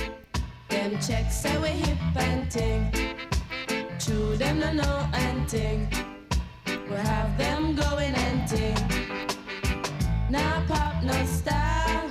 Them 0.70 0.98
checks 1.00 1.44
we 1.60 1.68
hip 1.68 1.98
and 2.16 2.50
ting. 2.50 2.90
Them 4.38 4.60
no 4.74 5.06
and 5.12 5.46
ting. 5.46 5.92
We 6.66 6.96
have 6.96 7.36
them 7.36 7.74
going 7.74 8.14
and 8.14 8.48
ting. 8.48 8.76
Now 10.30 10.64
pop 10.66 11.02
no 11.02 11.26
style. 11.26 12.10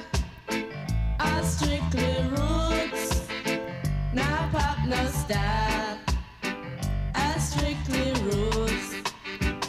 Strictly 1.42 2.28
roots. 2.30 3.28
Now 4.14 4.50
pop 4.52 4.88
no 4.88 5.08
style. 5.08 5.95
Strictly 7.56 8.12
roots. 8.24 8.96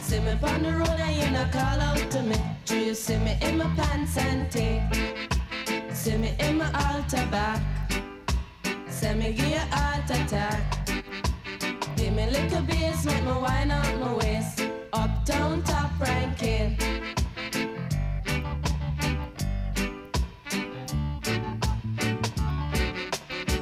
See 0.01 0.19
me 0.19 0.31
on 0.43 0.61
the 0.61 0.73
road 0.77 0.99
and 0.99 1.15
you 1.15 1.29
not 1.31 1.53
call 1.53 1.79
out 1.79 2.11
to 2.11 2.21
me. 2.21 2.35
Do 2.65 2.77
you 2.77 2.93
see 2.93 3.15
me 3.17 3.37
in 3.41 3.57
my 3.57 3.69
pants 3.77 4.17
and 4.17 4.51
ting? 4.51 4.81
See 5.93 6.17
me 6.17 6.35
in 6.37 6.57
my 6.57 6.65
altar 6.73 7.25
back. 7.31 7.61
Say 8.89 9.15
me 9.15 9.31
give 9.31 9.47
you 9.47 9.59
heart 9.71 10.09
attack. 10.09 10.61
Give 11.95 12.13
me 12.13 12.29
little 12.29 12.61
bass, 12.63 13.05
make 13.05 13.23
me 13.23 13.31
wine 13.31 13.71
out 13.71 13.99
my 14.01 14.13
waist. 14.15 14.63
Uptown 14.91 15.63
top 15.63 15.91
ranking. 15.97 16.77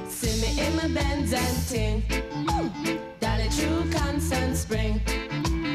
See 0.10 0.36
me 0.42 0.66
in 0.66 0.76
my 0.78 0.88
Benz 0.88 1.32
and 1.32 1.68
ting. 1.68 2.25
Johnson 4.16 4.56
Spring. 4.56 5.02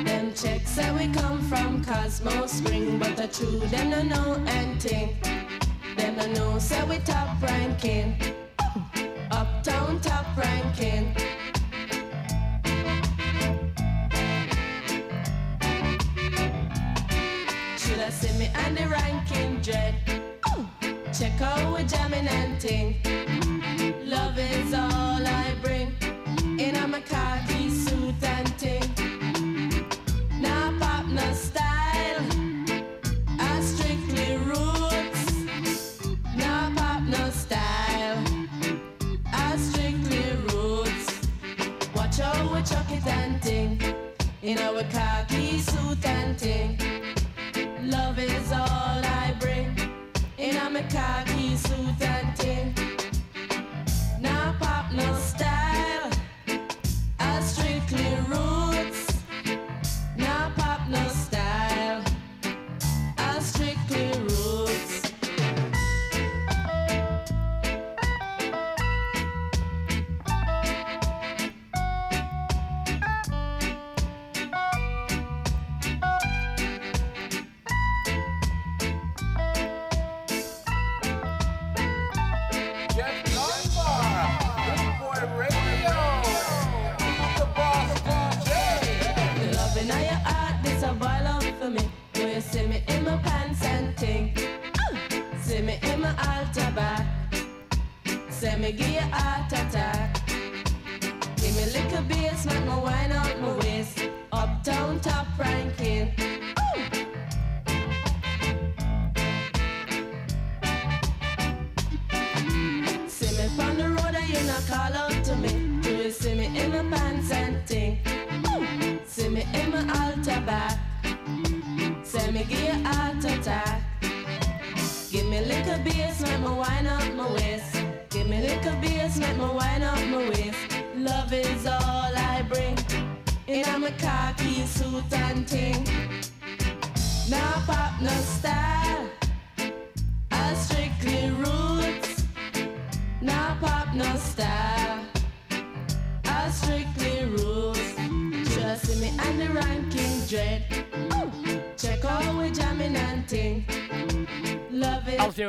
Them 0.07 0.33
checks 0.33 0.71
say 0.71 0.91
we 0.93 1.13
come 1.13 1.43
from 1.43 1.85
Cosmo 1.85 2.47
Spring, 2.47 2.99
but 2.99 3.15
the 3.15 3.29
truth 3.29 3.71
them 3.71 3.91
no 3.91 4.03
know 4.03 4.43
anything. 4.47 5.19
Them 5.99 6.17
no 6.17 6.27
know 6.33 6.59
say 6.59 6.83
we 6.85 6.97
top 7.01 7.43
ranking, 7.43 8.17
uptown 9.31 10.01
top 10.01 10.25
ranking. 10.39 11.15
Should 17.77 18.01
I 18.01 18.09
seen 18.09 18.39
me 18.39 18.51
and 18.55 18.75
the 18.75 18.89
ranking 18.89 19.61
dread? 19.61 19.97
Check 21.13 21.39
out 21.43 21.77
we 21.77 21.85
jamming 21.85 22.27
and 22.27 22.59
ting. 22.59 22.97
Love 24.07 24.39
is 24.39 24.73
all. 24.73 24.90
canting. 46.01 46.79
Love 47.83 48.19
is 48.19 48.53
all 48.53 49.01
I 49.23 49.35
bring. 49.39 49.77
In 50.39 50.57
a 50.77 50.83
khaki 50.89 51.40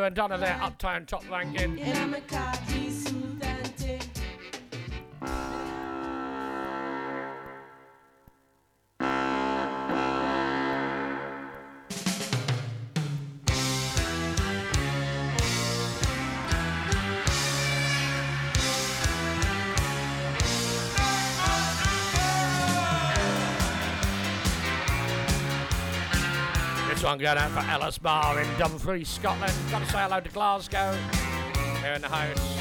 and 0.03 0.15
none 0.15 0.31
of 0.31 0.39
their 0.39 0.59
Uptown 0.61 1.05
Top 1.05 1.29
Ranking. 1.29 1.77
one 27.11 27.17
going 27.17 27.37
out 27.37 27.51
for 27.51 27.59
Alice 27.59 27.97
Bar 27.97 28.39
in 28.39 28.47
Dumfries, 28.57 29.09
Scotland. 29.09 29.53
Got 29.69 29.79
to 29.79 29.85
say 29.87 29.97
hello 29.97 30.21
to 30.21 30.29
Glasgow. 30.29 30.97
Here 31.81 31.93
in 31.93 32.01
the 32.01 32.07
house. 32.07 32.60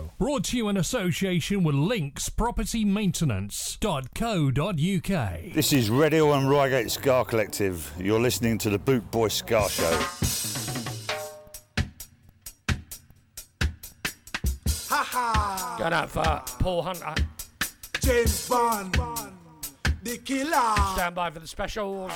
Brought 0.21 0.43
to 0.43 0.55
you 0.55 0.69
in 0.69 0.77
association 0.77 1.63
with 1.63 1.73
Links 1.73 2.29
Property 2.29 2.85
Maintenance.co.uk. 2.85 4.53
This 5.55 5.73
is 5.73 5.89
Redhill 5.89 6.33
and 6.35 6.47
Reigate 6.47 6.91
Ska 6.91 7.25
Collective. 7.27 7.91
You're 7.97 8.19
listening 8.19 8.59
to 8.59 8.69
the 8.69 8.77
Boot 8.77 9.09
Boy 9.09 9.29
Ska 9.29 9.67
Show. 9.67 9.89
Ha 14.89 15.03
ha! 15.09 15.75
Going 15.79 15.93
out 15.93 16.11
for 16.11 16.43
Paul 16.59 16.83
Hunter. 16.83 17.15
James 17.99 18.47
Bond, 18.47 18.93
the 20.03 20.19
killer. 20.19 20.75
Stand 20.93 21.15
by 21.15 21.31
for 21.31 21.39
the 21.39 21.47
specials. 21.47 22.11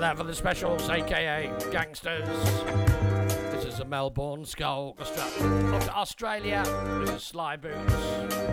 that 0.00 0.16
for 0.16 0.24
the 0.24 0.34
specials, 0.34 0.88
aka 0.88 1.52
Gangsters. 1.70 2.26
This 3.52 3.64
is 3.66 3.78
the 3.78 3.84
Melbourne 3.84 4.46
Ska 4.46 4.68
Orchestra. 4.68 5.24
Off 5.74 5.84
to 5.84 5.94
Australia, 5.94 6.64
this 7.04 7.10
is 7.10 7.22
Sly 7.22 7.56
Boots. 7.56 8.49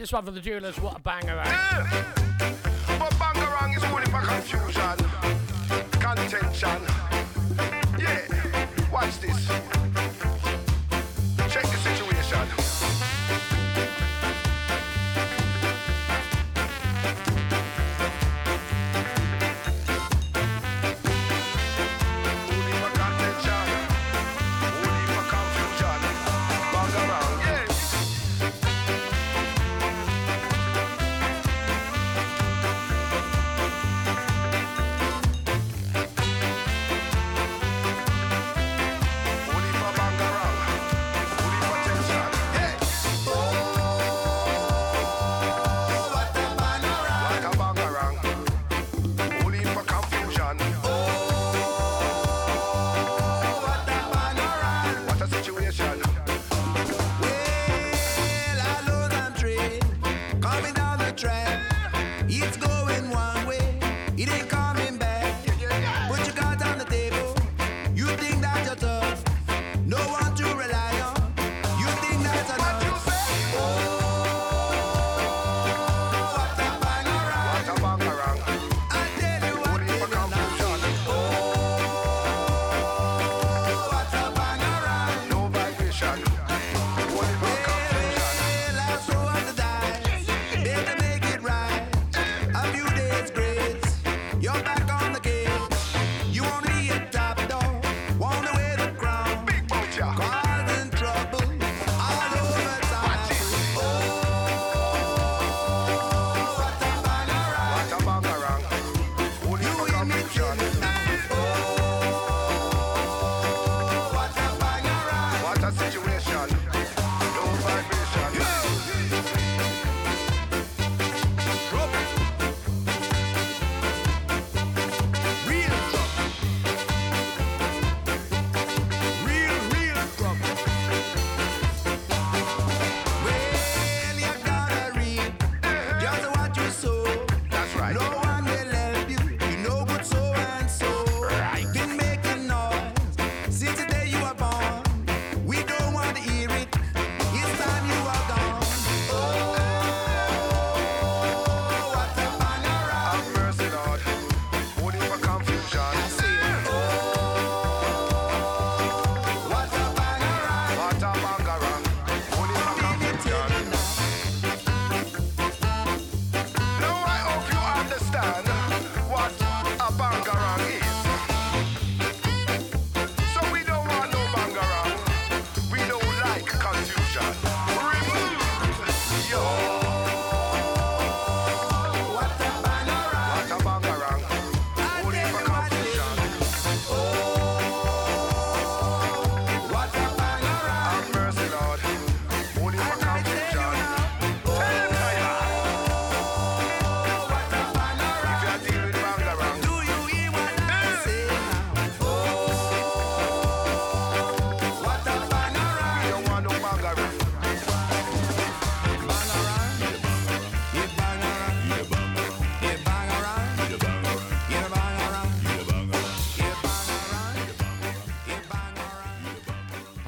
this 0.00 0.12
one 0.14 0.24
from 0.24 0.34
the 0.34 0.40
Jewelers. 0.40 0.80
What 0.80 0.96
a 0.96 1.00
banger! 1.00 1.38
Eh, 1.38 1.50
eh. 1.50 2.10
Yeah. 2.40 3.76
Is 3.76 3.84
only 3.84 4.06
for 4.06 4.20
confusion, 4.22 4.96
contention. 6.00 6.99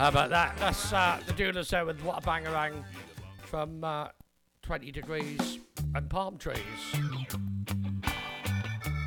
How 0.02 0.08
about 0.08 0.30
that? 0.30 0.56
That's 0.56 0.92
uh, 0.92 1.20
the 1.28 1.32
Dualers 1.32 1.68
there 1.68 1.86
with 1.86 2.02
What 2.02 2.18
a 2.18 2.26
Bangarang 2.26 2.82
from 3.44 3.84
uh, 3.84 4.08
20 4.62 4.90
Degrees 4.90 5.60
and 5.94 6.10
Palm 6.10 6.38
Trees. 6.38 6.58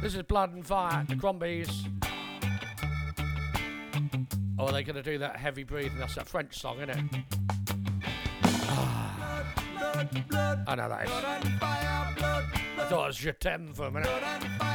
This 0.02 0.16
is 0.16 0.22
Blood 0.22 0.54
and 0.54 0.66
Fire, 0.66 1.06
the 1.10 1.18
Crombies. 1.18 1.84
Oh, 4.58 4.68
are 4.68 4.72
they 4.72 4.84
going 4.84 4.96
to 4.96 5.04
do 5.04 5.18
that 5.18 5.36
heavy 5.36 5.66
breathing? 5.66 6.00
That's 6.00 6.16
that 6.16 6.30
French 6.30 6.58
song, 6.58 6.78
isn't 6.78 6.91
it? 6.91 7.04
I 10.66 10.76
know 10.78 10.88
that 10.88 11.04
is. 11.04 11.12
I 11.12 12.86
thought 12.88 13.04
it 13.04 13.08
was 13.08 13.18
Je 13.18 13.34
t'aime 13.34 13.74
for 13.74 13.88
a 13.88 13.91
minute. 13.91 14.75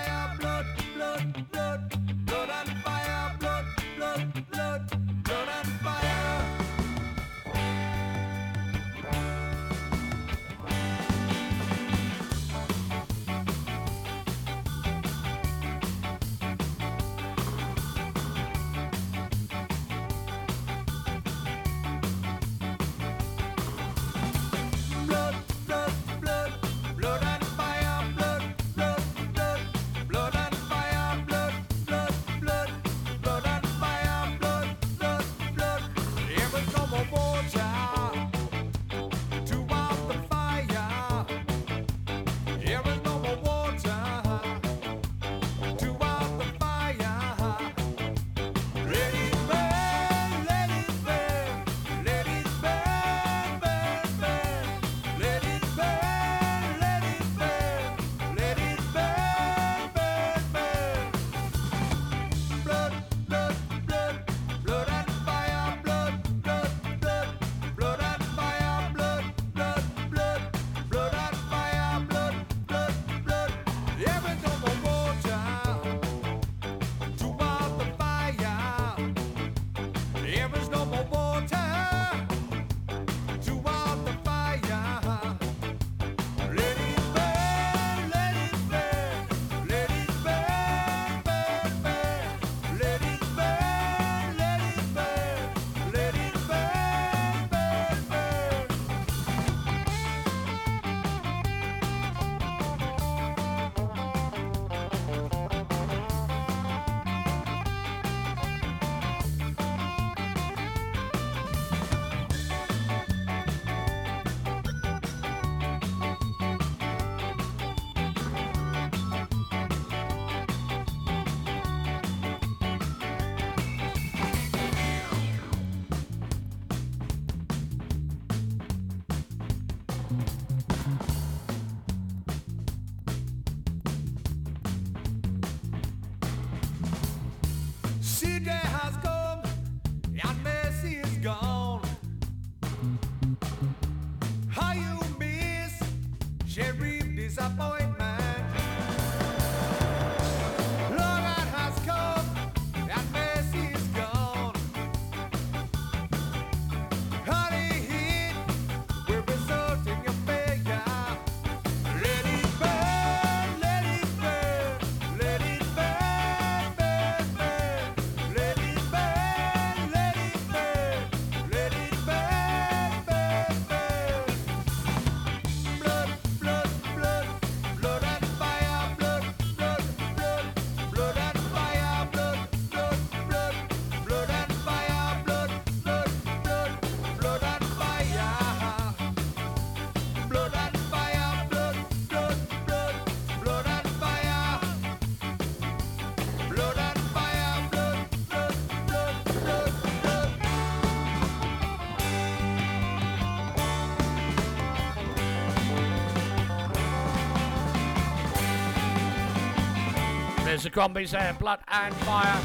The 210.63 210.69
Crombies 210.69 211.13
there, 211.13 211.35
Blood 211.41 211.61
and 211.69 211.95
Fire. 211.97 212.39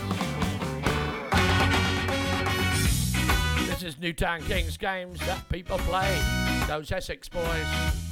This 3.67 3.83
is 3.83 3.99
New 3.99 4.13
Town 4.13 4.41
Kings 4.43 4.77
games 4.77 5.19
that 5.25 5.47
people 5.49 5.77
play. 5.79 6.17
Those 6.65 6.93
Essex 6.93 7.27
boys. 7.27 8.04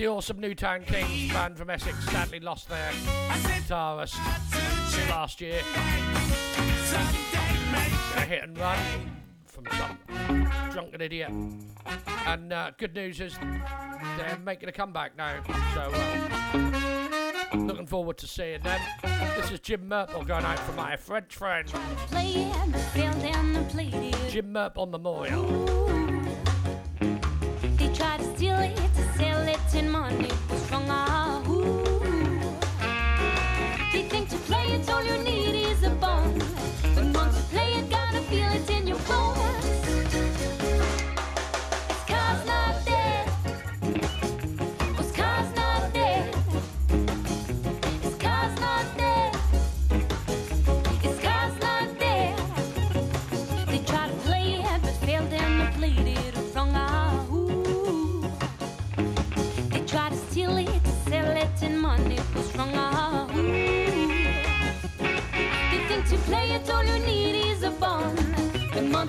The 0.00 0.06
awesome 0.08 0.40
New 0.40 0.54
Town 0.54 0.82
Kings 0.86 1.30
band 1.30 1.58
from 1.58 1.68
Essex 1.68 2.02
sadly 2.06 2.40
lost 2.40 2.70
their 2.70 2.90
guitarist 2.90 4.16
last 5.10 5.42
year. 5.42 5.60
A 8.16 8.20
hit 8.22 8.42
and 8.42 8.56
run 8.58 8.78
from 9.44 9.66
some 9.76 9.98
drunken 10.70 11.02
idiot. 11.02 11.30
And 12.24 12.50
uh, 12.50 12.70
good 12.78 12.94
news 12.94 13.20
is 13.20 13.36
they're 14.16 14.38
making 14.42 14.70
a 14.70 14.72
comeback 14.72 15.18
now. 15.18 15.42
So 15.74 15.90
uh, 15.92 17.56
looking 17.58 17.86
forward 17.86 18.16
to 18.16 18.26
seeing 18.26 18.62
them. 18.62 18.80
This 19.36 19.50
is 19.50 19.60
Jim 19.60 19.86
Murple 19.86 20.26
going 20.26 20.46
out 20.46 20.60
for 20.60 20.72
my 20.72 20.96
French 20.96 21.36
friend. 21.36 21.68
Jim 24.30 24.50
Murple 24.50 24.90
Memorial. 24.90 25.44
They 27.76 27.88
to 27.92 28.34
steal 28.34 28.58
it. 28.60 28.79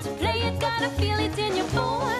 to 0.02 0.10
play 0.10 0.42
it, 0.42 0.58
gotta 0.58 0.88
feel 0.90 1.18
it 1.18 1.38
in 1.38 1.56
your 1.56 1.66
bones. 1.68 2.11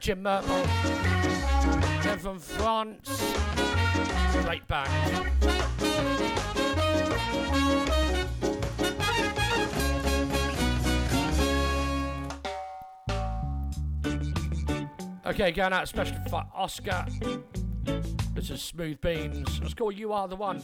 Jim 0.00 0.22
Murple, 0.22 0.64
They're 2.02 2.14
oh. 2.14 2.16
from 2.16 2.38
France. 2.38 3.34
Great 4.44 4.66
band. 4.66 5.26
Okay, 15.26 15.52
going 15.52 15.74
out 15.74 15.86
special 15.86 16.16
for 16.30 16.46
Oscar. 16.54 17.04
This 18.34 18.48
is 18.48 18.62
Smooth 18.62 19.02
Beans. 19.02 19.60
Let's 19.60 19.74
call 19.74 19.92
You 19.92 20.14
Are 20.14 20.26
the 20.26 20.36
One. 20.36 20.62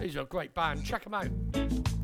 These 0.00 0.16
are 0.16 0.22
a 0.22 0.24
great 0.24 0.54
band. 0.54 0.82
Check 0.82 1.04
them 1.04 1.12
out. 1.12 1.95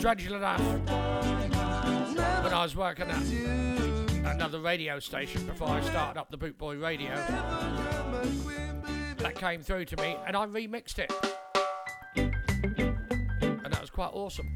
Strangely 0.00 0.34
enough, 0.34 0.62
when 2.42 2.54
I 2.54 2.62
was 2.62 2.74
working 2.74 3.04
at 3.10 3.22
another 4.34 4.58
radio 4.58 4.98
station 4.98 5.44
before 5.44 5.68
I 5.68 5.82
started 5.82 6.18
up 6.18 6.30
the 6.30 6.38
Boot 6.38 6.56
Boy 6.56 6.76
Radio, 6.76 7.14
that 9.18 9.34
came 9.34 9.60
through 9.60 9.84
to 9.84 9.96
me 9.98 10.16
and 10.26 10.34
I 10.38 10.46
remixed 10.46 11.00
it. 11.00 11.12
And 12.16 13.70
that 13.70 13.80
was 13.82 13.90
quite 13.90 14.12
awesome. 14.14 14.48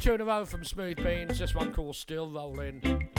Two 0.00 0.14
in 0.14 0.20
a 0.20 0.24
row 0.24 0.44
from 0.44 0.64
Smooth 0.64 0.98
Beans, 1.02 1.40
this 1.40 1.56
one 1.56 1.72
called 1.72 1.96
Still 1.96 2.30
Rolling. 2.30 3.17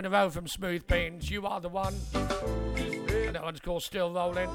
In 0.00 0.06
a 0.06 0.08
row 0.08 0.30
from 0.30 0.48
Smooth 0.48 0.86
Beans, 0.86 1.30
You 1.30 1.44
Are 1.44 1.60
the 1.60 1.68
One. 1.68 1.94
And 2.14 3.34
that 3.34 3.42
one's 3.42 3.60
called 3.60 3.82
Still 3.82 4.10
Rolling. 4.10 4.48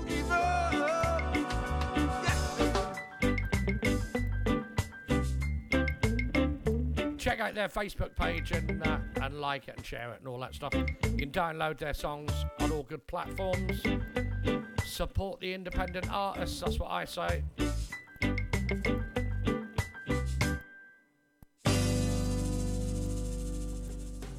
Check 7.19 7.39
out 7.39 7.53
their 7.53 7.69
Facebook 7.69 8.15
page 8.15 8.53
and 8.53 8.81
uh, 8.87 8.97
and 9.21 9.39
like 9.39 9.67
it 9.67 9.75
and 9.77 9.85
share 9.85 10.11
it 10.13 10.19
and 10.19 10.27
all 10.27 10.39
that 10.39 10.55
stuff. 10.55 10.73
You 10.73 10.85
can 11.15 11.29
download 11.29 11.77
their 11.77 11.93
songs 11.93 12.31
on 12.59 12.71
all 12.71 12.81
good 12.81 13.05
platforms. 13.05 13.83
Support 14.83 15.41
the 15.41 15.53
independent 15.53 16.11
artists, 16.11 16.59
that's 16.59 16.79
what 16.79 16.89
I 16.89 17.05
say. 17.05 17.43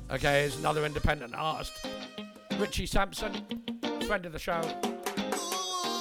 Okay, 0.09 0.43
here's 0.43 0.57
another 0.57 0.87
independent 0.87 1.35
artist. 1.35 1.73
Richie 2.59 2.87
Sampson, 2.87 3.33
friend 4.07 4.25
of 4.25 4.33
the 4.33 4.39
show. 4.39 4.63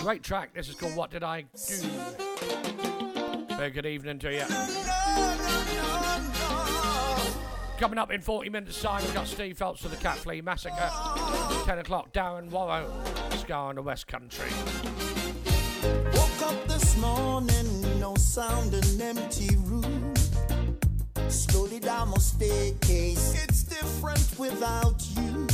Great 0.02 0.22
track. 0.22 0.53
This 0.53 0.69
is 0.69 0.76
called 0.76 0.95
What 0.95 1.10
Did 1.10 1.23
I 1.23 1.41
Do? 1.41 1.76
Very 3.56 3.72
good 3.72 3.88
evening 3.88 4.19
to 4.19 4.32
you. 4.32 4.45
Coming 7.80 7.98
up 7.98 8.11
in 8.11 8.22
40 8.22 8.49
minutes' 8.52 8.80
time, 8.80 9.02
we've 9.03 9.14
got 9.15 9.27
Steve 9.27 9.57
Phelps 9.57 9.82
for 9.82 9.88
the 9.88 9.98
Cat 9.98 10.18
Flea 10.18 10.40
Massacre. 10.40 10.91
10 11.65 11.80
o'clock, 11.80 12.14
Darren 12.14 12.52
Warrow, 12.52 12.88
Ska 13.38 13.69
in 13.72 13.77
the 13.77 13.82
West 13.82 14.06
Country. 14.06 14.49
Woke 16.14 16.41
up 16.44 16.68
this 16.68 16.95
morning, 16.98 17.99
no 17.99 18.14
sound, 18.15 18.73
an 18.76 19.02
empty 19.02 19.56
room. 19.57 20.14
Slowly 21.27 21.80
down 21.80 22.10
my 22.10 22.18
staircase. 22.18 23.44
It's 23.44 23.55
different 23.82 24.40
without 24.40 25.06
you. 25.16 25.48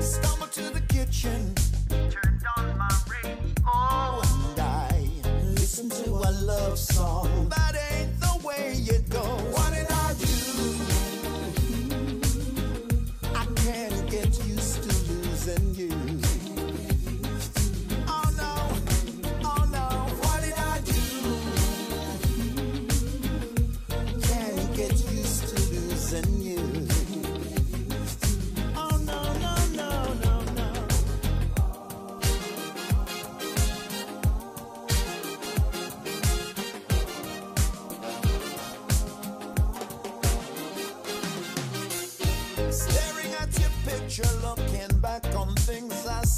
Stumble 0.00 0.48
to 0.48 0.70
the 0.70 0.82
kitchen. 0.88 1.54
Turned 1.88 2.44
on 2.56 2.76
my 2.76 2.94
radio. 3.10 3.52
And 3.64 4.60
I 4.60 5.10
listen 5.42 5.88
to 5.90 6.10
a 6.10 6.30
love 6.42 6.78
song. 6.78 7.48
That 7.48 7.74
ain't 7.90 8.20
the 8.20 8.46
way 8.46 8.72
it 8.86 9.08
goes. 9.08 9.95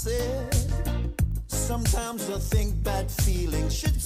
Said. 0.09 0.55
Sometimes 1.49 2.31
I 2.31 2.39
think 2.39 2.83
bad 2.83 3.11
feelings 3.11 3.75
should 3.75 3.98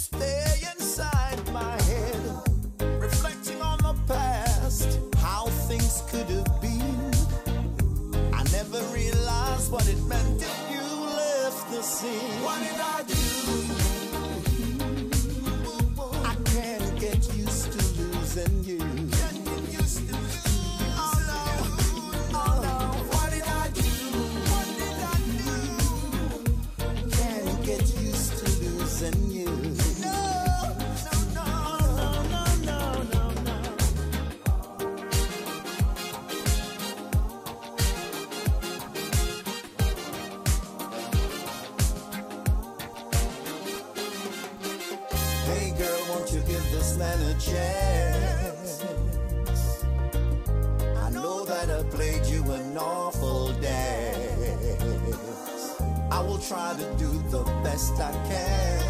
try 56.53 56.75
to 56.75 56.85
do 56.99 57.09
the 57.31 57.43
best 57.65 57.99
I 57.99 58.13
can. 58.29 58.83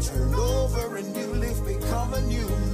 Turn 0.00 0.34
over 0.34 0.96
a 0.96 1.02
new 1.02 1.32
leaf, 1.34 1.64
become 1.64 2.12
a 2.14 2.20
new 2.22 2.48
man. 2.48 2.73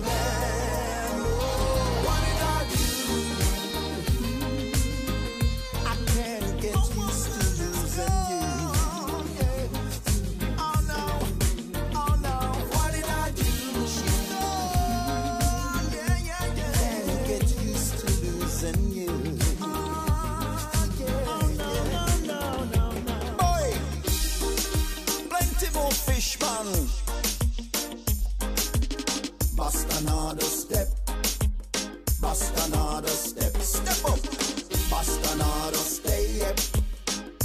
Bust 29.57 30.03
another 30.03 30.43
step. 30.43 30.89
Another 32.67 33.09
step. 33.09 33.57
Step 33.57 34.05
up. 34.05 34.19
Another 35.33 35.79
step. 35.79 36.57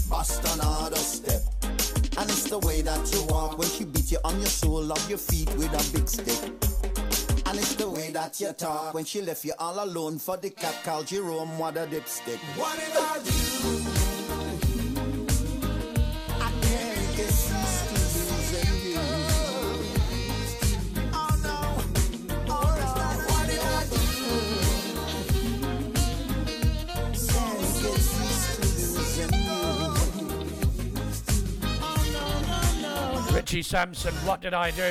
Bust 0.10 0.44
another 0.56 0.98
step. 0.98 1.42
And 2.18 2.30
it's 2.30 2.50
the 2.50 2.60
way 2.60 2.82
that 2.82 3.14
you 3.14 3.24
walk 3.30 3.58
when 3.58 3.70
she 3.70 3.86
beat 3.86 4.12
you 4.12 4.18
on 4.26 4.36
your 4.40 4.46
sole 4.48 4.92
of 4.92 5.10
your 5.10 5.20
feet 5.20 5.56
with 5.56 5.72
a 5.72 5.98
big 5.98 6.10
stick. 6.10 6.52
And 7.46 7.58
it's 7.58 7.76
the 7.76 7.90
way 7.90 8.12
that 8.12 8.42
you 8.42 8.52
talk 8.52 8.94
when 8.94 9.06
she 9.06 9.22
left 9.22 9.46
you 9.46 9.54
all 9.58 9.82
alone 9.86 10.20
for 10.20 10.36
the 10.36 10.50
cat 10.50 10.82
called 10.84 11.08
Jerome 11.08 11.58
with 11.58 11.78
a 11.78 11.88
dipstick. 11.88 12.40
What 12.60 12.78
did 12.78 12.92
I 12.98 13.22
do? 13.24 14.05
Richie 33.46 33.62
Sampson, 33.62 34.12
what 34.26 34.42
did 34.42 34.56
I 34.56 34.72
do? 34.72 34.82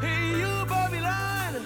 Hey, 0.00 0.30
you 0.40 0.66
Babylon, 0.66 1.62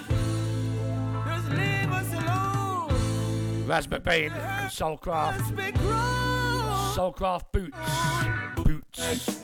just 1.25 1.49
leave 1.49 1.91
us 1.91 2.13
alone. 2.13 3.65
Raspberry 3.65 4.01
Bean 4.01 4.31
and 4.33 4.69
Soulcraft. 4.69 5.41
Soulcraft 6.93 7.51
boots. 7.51 7.77
Boots. 8.55 9.41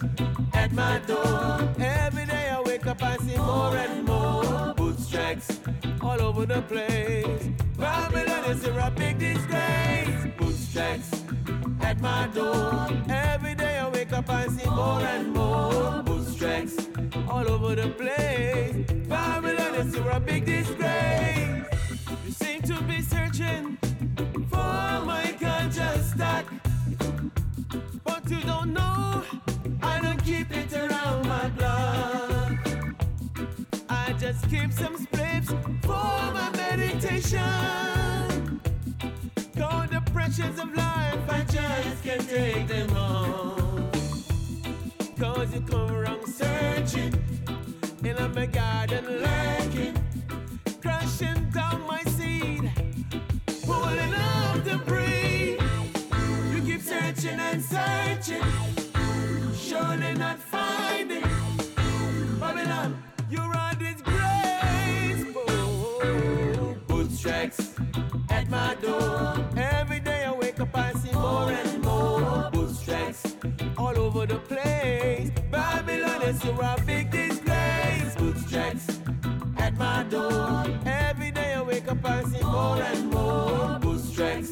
at 0.53 0.71
my 0.71 0.99
door. 0.99 1.73
Every 1.79 2.27
day 2.27 2.58
I 3.01 3.17
see 3.17 3.37
more 3.37 3.75
and 3.77 4.05
more 4.05 4.73
bootstraps 4.75 5.59
all 6.01 6.21
over 6.21 6.45
the 6.45 6.61
place. 6.63 7.47
Babylon 7.77 8.43
is 8.51 8.63
a 8.65 8.93
big 8.95 9.17
disgrace. 9.19 10.27
Boots 10.37 10.73
tracks 10.73 11.23
at 11.81 12.01
my 12.01 12.27
door. 12.33 12.87
Every 13.09 13.55
day 13.55 13.77
I 13.77 13.89
wake 13.89 14.11
up 14.11 14.29
and 14.29 14.51
see 14.51 14.69
more 14.69 15.01
and 15.01 15.33
more 15.33 16.03
boots 16.03 16.35
tracks 16.35 16.75
all 17.29 17.49
over 17.49 17.75
the 17.75 17.89
place. 17.89 18.91
Babylon 19.07 19.75
is 19.75 19.95
a 19.95 20.19
big 20.19 20.45
disgrace. 20.45 21.65
You 22.25 22.31
seem 22.31 22.61
to 22.63 22.81
be 22.83 23.01
searching 23.01 23.77
for 24.49 25.05
my 25.11 25.35
ganja 25.39 26.01
stack. 26.03 26.45
But 28.03 28.29
you 28.29 28.41
don't 28.41 28.73
know, 28.73 28.98
keep 34.49 34.73
some 34.73 34.97
spliffs 34.97 35.49
for 35.83 36.33
my 36.33 36.49
meditation. 36.55 37.39
Cause 39.55 39.89
the 39.91 40.01
pressures 40.11 40.57
of 40.59 40.73
life, 40.73 41.29
I 41.29 41.41
just 41.41 42.03
can't 42.03 42.27
take 42.27 42.67
them 42.67 42.97
on. 42.97 43.91
Cause 45.19 45.53
you 45.53 45.61
come 45.61 45.91
around 45.91 46.25
searching, 46.27 47.13
in 48.03 48.33
my 48.33 48.47
garden 48.47 49.05
lurking, 49.21 49.95
crushing 50.81 51.49
down 51.51 51.85
my 51.85 52.01
seed, 52.17 52.71
pulling 53.65 54.13
up 54.13 54.63
the 54.63 54.81
breed. 54.87 55.59
You 56.53 56.61
keep 56.63 56.81
searching 56.81 57.39
and 57.39 57.61
searching, 57.61 58.43
surely 59.55 60.13
not 60.15 60.39
finding. 60.39 61.38
My 68.49 68.75
door. 68.75 69.35
Every 69.55 69.99
day 69.99 70.25
I 70.25 70.31
wake 70.31 70.59
up, 70.59 70.75
I 70.75 70.93
see 70.93 71.11
more 71.11 71.51
and 71.51 71.83
more 71.83 72.49
boots 72.51 72.83
tracks 72.83 73.35
all 73.77 73.97
over 73.97 74.25
the 74.25 74.39
place. 74.39 75.31
Babylon 75.51 76.21
is 76.23 76.43
a 76.43 76.83
big 76.85 77.11
disgrace. 77.11 78.15
Boots 78.15 78.49
tracks 78.49 78.99
at 79.57 79.77
my 79.77 80.03
door. 80.03 80.65
Every 80.85 81.31
day 81.31 81.53
I 81.53 81.61
wake 81.61 81.87
up, 81.91 82.03
and 82.05 82.27
see 82.33 82.43
more 82.43 82.81
and 82.81 83.11
more 83.11 83.79
boost 83.79 84.15
tracks 84.15 84.51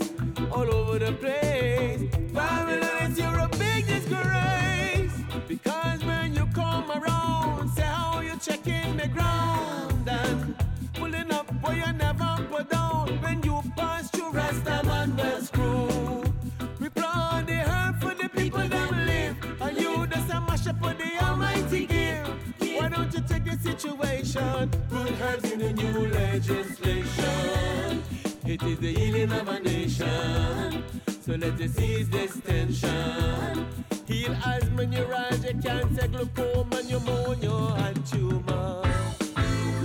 all 0.51 0.69
over 0.73 0.99
the 0.99 1.11
place. 1.13 2.01
Babylon 2.33 3.11
is 3.11 3.17
your 3.19 3.47
big 3.57 3.87
disgrace. 3.87 5.13
Because 5.47 6.03
when 6.05 6.35
you 6.35 6.45
come 6.53 6.89
around, 6.91 7.69
say 7.71 7.83
how 7.83 8.19
you 8.21 8.35
checking 8.39 8.97
the 8.97 9.07
ground 9.07 10.07
and 10.07 10.55
pulling 10.93 11.31
up 11.31 11.47
where 11.63 11.75
you 11.77 11.93
never 11.93 12.37
put 12.49 12.69
down. 12.69 13.07
When 13.21 13.41
you 13.43 13.61
situation, 23.67 24.69
put 24.89 25.11
herbs 25.21 25.51
in 25.51 25.59
the 25.59 25.73
new 25.73 26.07
legislation? 26.07 28.03
It 28.45 28.63
is 28.63 28.77
the 28.79 28.93
healing 28.93 29.31
of 29.31 29.47
a 29.47 29.59
nation. 29.59 30.83
So 31.21 31.35
let 31.35 31.59
us 31.59 31.79
ease 31.79 32.09
this 32.09 32.39
tension. 32.39 33.67
Heal 34.07 34.33
asthma, 34.45 34.85
neuralgia, 34.85 35.53
cancer, 35.61 36.07
glaucoma, 36.07 36.81
pneumonia, 36.83 37.57
and 37.85 38.05
tumor. 38.05 38.83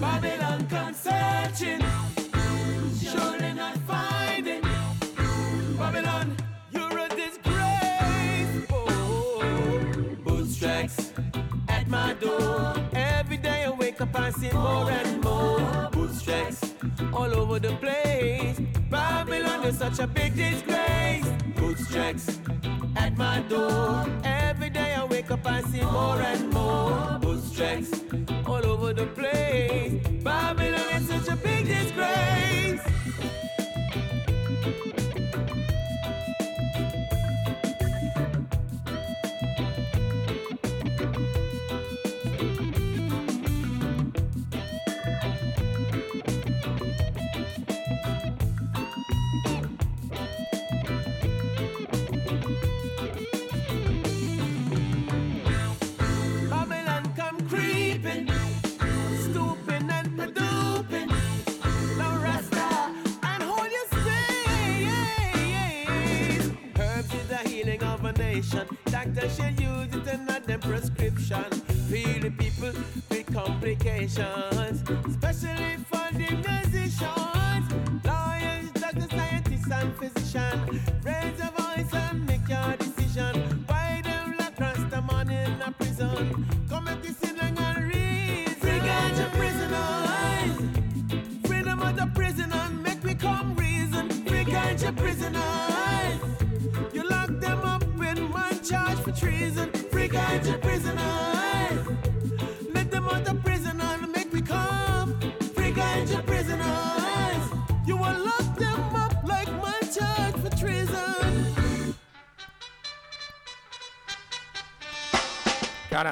Babylon 0.01 0.67
come 0.69 0.95
searching, 0.95 1.83
I 14.01 14.05
up 14.05 14.19
and 14.19 14.35
see 14.37 14.51
more 14.53 14.91
and 14.91 15.23
more 15.23 15.91
boots 15.93 16.23
tracks 16.23 16.75
all 17.13 17.35
over 17.35 17.59
the 17.59 17.75
place. 17.77 18.59
Babylon 18.89 19.65
is 19.65 19.79
such 19.79 19.99
a 19.99 20.07
big 20.07 20.35
disgrace. 20.35 21.27
Boots 21.57 21.91
tracks 21.93 22.41
at 22.97 23.17
my 23.19 23.41
door. 23.49 24.07
Every 24.25 24.71
day 24.71 24.95
I 24.95 25.05
wake 25.05 25.31
up 25.31 25.47
and 25.47 25.67
see 25.67 25.83
more 25.83 26.21
and 26.21 26.51
more 26.53 27.19
boots 27.21 27.55
tracks 27.55 27.91
all 28.47 28.65
over 28.65 28.95
the 28.95 29.07
place. 29.07 29.32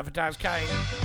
Out 0.00 0.38
Kane. 0.38 0.99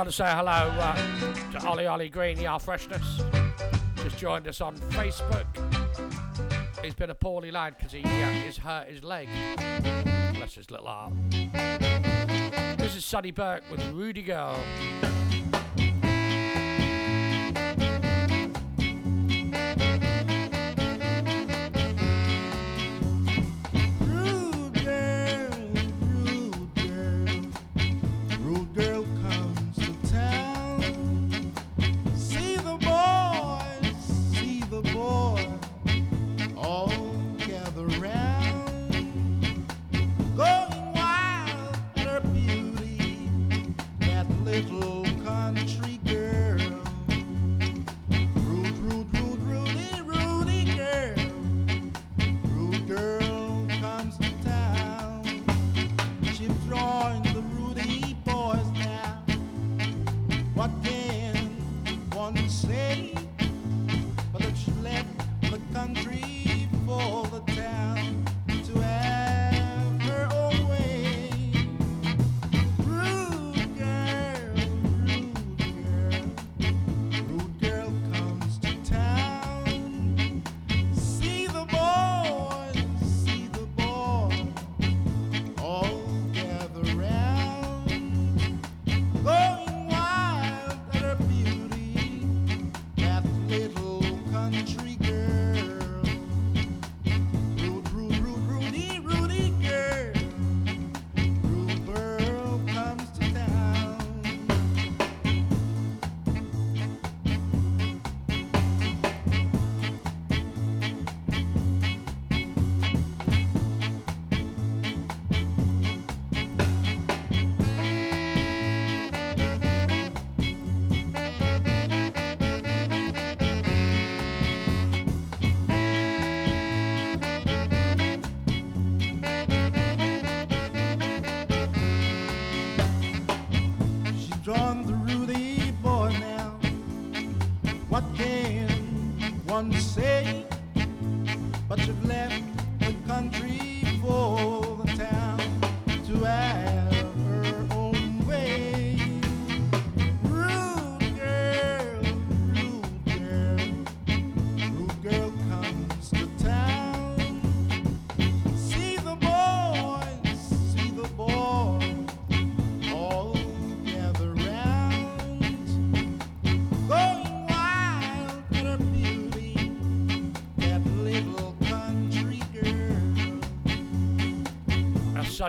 got 0.00 0.06
to 0.06 0.12
say 0.12 0.30
hello 0.30 0.50
uh, 0.50 1.52
to 1.52 1.66
Ollie 1.68 1.86
Ollie 1.86 2.08
Green, 2.08 2.46
our 2.46 2.58
freshness. 2.58 3.20
Just 3.96 4.16
joined 4.16 4.48
us 4.48 4.62
on 4.62 4.74
Facebook. 4.92 5.44
He's 6.82 6.94
been 6.94 7.10
a 7.10 7.14
poorly 7.14 7.50
lad 7.50 7.76
because 7.76 7.92
he 7.92 8.02
uh, 8.02 8.30
is 8.48 8.56
hurt 8.56 8.88
his 8.88 9.04
leg. 9.04 9.28
Bless 10.32 10.54
his 10.54 10.70
little 10.70 10.86
heart. 10.86 11.12
This 12.78 12.96
is 12.96 13.04
Sonny 13.04 13.30
Burke 13.30 13.64
with 13.70 13.86
Rudy 13.90 14.22
Girl. 14.22 14.58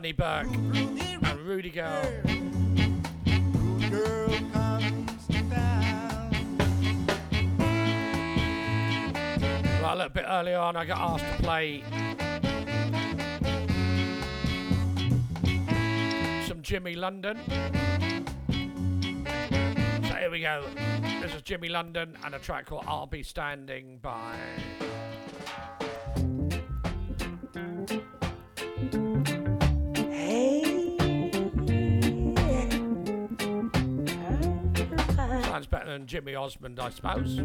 Rodney 0.01 0.13
Burke 0.13 0.47
and 0.51 1.39
Rudy 1.41 1.69
Girl. 1.69 2.01
Right, 9.79 9.83
a 9.83 9.95
little 9.95 10.09
bit 10.09 10.25
earlier 10.27 10.57
on, 10.57 10.75
I 10.75 10.85
got 10.85 10.97
asked 10.97 11.23
to 11.23 11.43
play 11.43 11.83
some 16.47 16.63
Jimmy 16.63 16.95
London. 16.95 17.37
So 20.07 20.15
here 20.15 20.31
we 20.31 20.41
go. 20.41 20.65
This 21.21 21.35
is 21.35 21.43
Jimmy 21.43 21.69
London 21.69 22.17
and 22.25 22.33
a 22.33 22.39
track 22.39 22.65
called 22.65 22.85
I'll 22.87 23.05
Be 23.05 23.21
Standing 23.21 23.99
By. 24.01 24.35
husband, 36.41 36.79
I 36.79 36.89
suppose. 36.89 37.39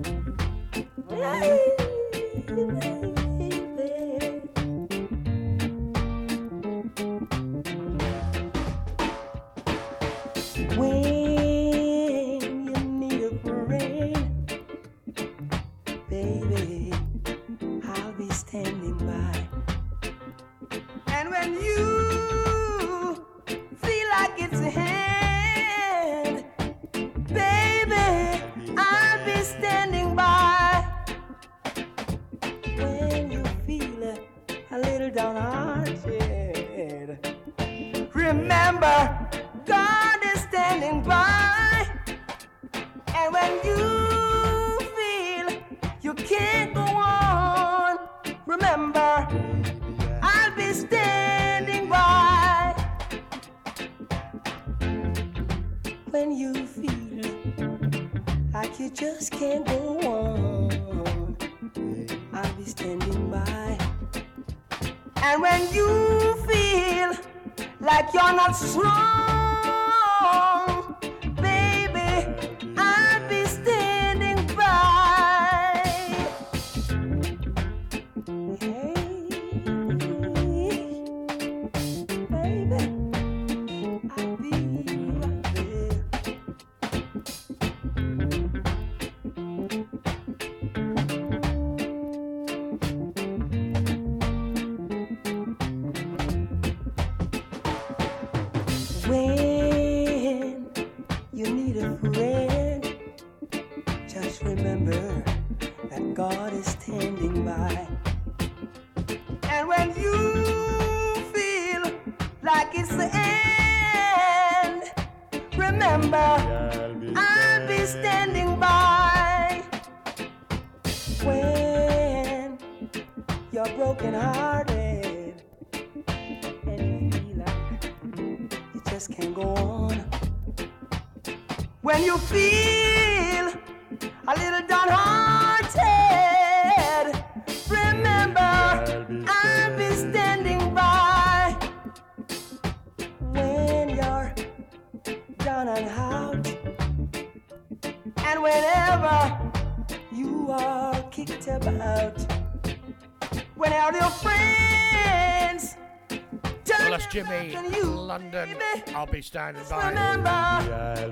standing 159.26 159.62
Just 159.62 159.72
by. 159.72 159.88
Remember 159.88 160.24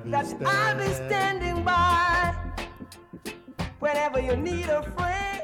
that. 0.06 0.46
I'll 0.46 0.78
be 0.78 0.92
standing 0.94 1.64
by 1.64 2.34
whenever 3.80 4.20
you 4.20 4.36
need 4.36 4.66
a 4.66 4.82
friend. 4.92 5.42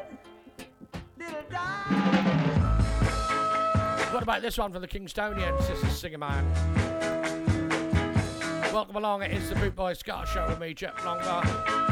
What 4.12 4.22
about 4.22 4.42
this 4.42 4.58
one 4.58 4.72
from 4.72 4.82
the 4.82 4.88
Kingstonians? 4.88 5.66
This 5.66 5.82
is 5.82 5.98
Singer 5.98 6.18
Man. 6.18 6.44
Welcome 8.72 8.96
along. 8.96 9.22
It 9.22 9.32
is 9.32 9.48
the 9.48 9.56
Boot 9.56 9.74
Boy 9.74 9.94
Ska 9.94 10.24
Show 10.32 10.46
with 10.48 10.60
me, 10.60 10.74
Jeff 10.74 11.04
Longer. 11.04 11.89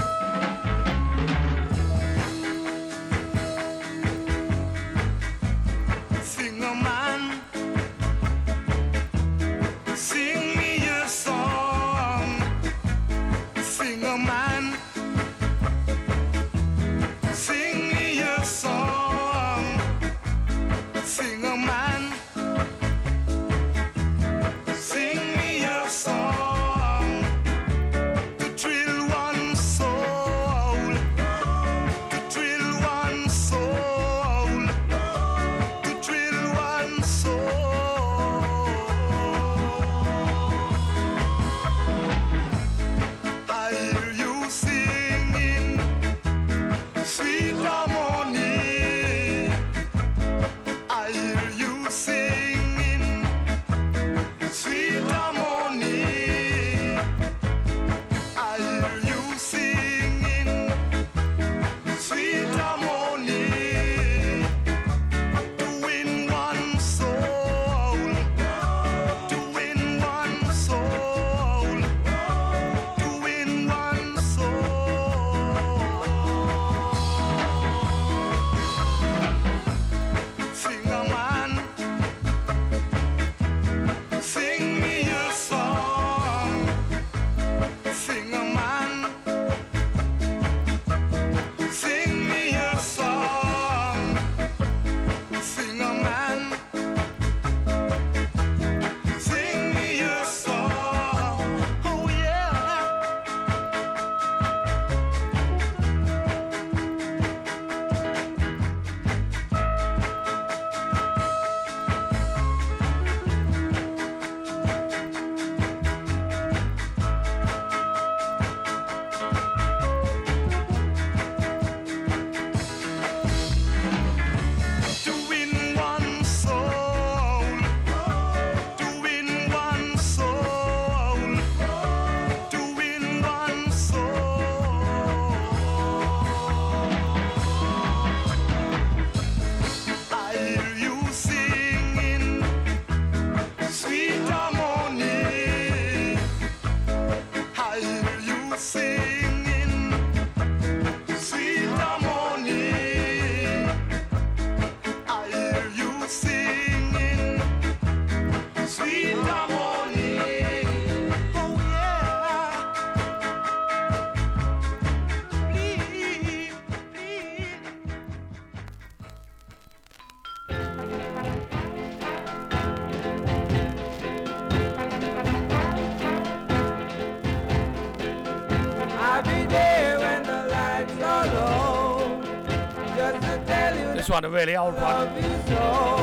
one, 184.22 184.24
a 184.24 184.34
really 184.34 184.56
old 184.56 184.74
one. 184.74 185.97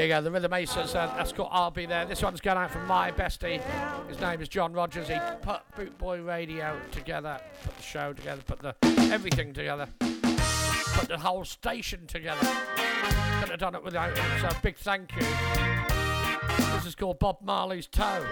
There 0.00 0.06
you 0.06 0.14
go, 0.14 0.22
the 0.22 0.30
Rhythm 0.30 0.54
Aces. 0.54 0.94
Uh, 0.94 1.12
that's 1.14 1.34
I'll 1.50 1.70
Be 1.70 1.84
There. 1.84 2.06
This 2.06 2.22
one's 2.22 2.40
going 2.40 2.56
out 2.56 2.70
from 2.70 2.86
my 2.86 3.12
bestie. 3.12 3.60
His 4.08 4.18
name 4.18 4.40
is 4.40 4.48
John 4.48 4.72
Rogers. 4.72 5.08
He 5.08 5.18
put 5.42 5.60
Boot 5.76 5.98
Boy 5.98 6.22
Radio 6.22 6.80
together, 6.90 7.38
put 7.62 7.76
the 7.76 7.82
show 7.82 8.14
together, 8.14 8.40
put 8.46 8.60
the 8.60 8.74
everything 9.12 9.52
together, 9.52 9.86
put 10.00 11.06
the 11.06 11.18
whole 11.18 11.44
station 11.44 12.06
together. 12.06 12.48
Couldn't 13.40 13.50
have 13.50 13.60
done 13.60 13.74
it 13.74 13.84
without 13.84 14.16
him. 14.16 14.24
So 14.40 14.48
big 14.62 14.78
thank 14.78 15.14
you. 15.16 15.26
This 16.76 16.86
is 16.86 16.94
called 16.94 17.18
Bob 17.18 17.36
Marley's 17.42 17.86
Toe. 17.86 18.24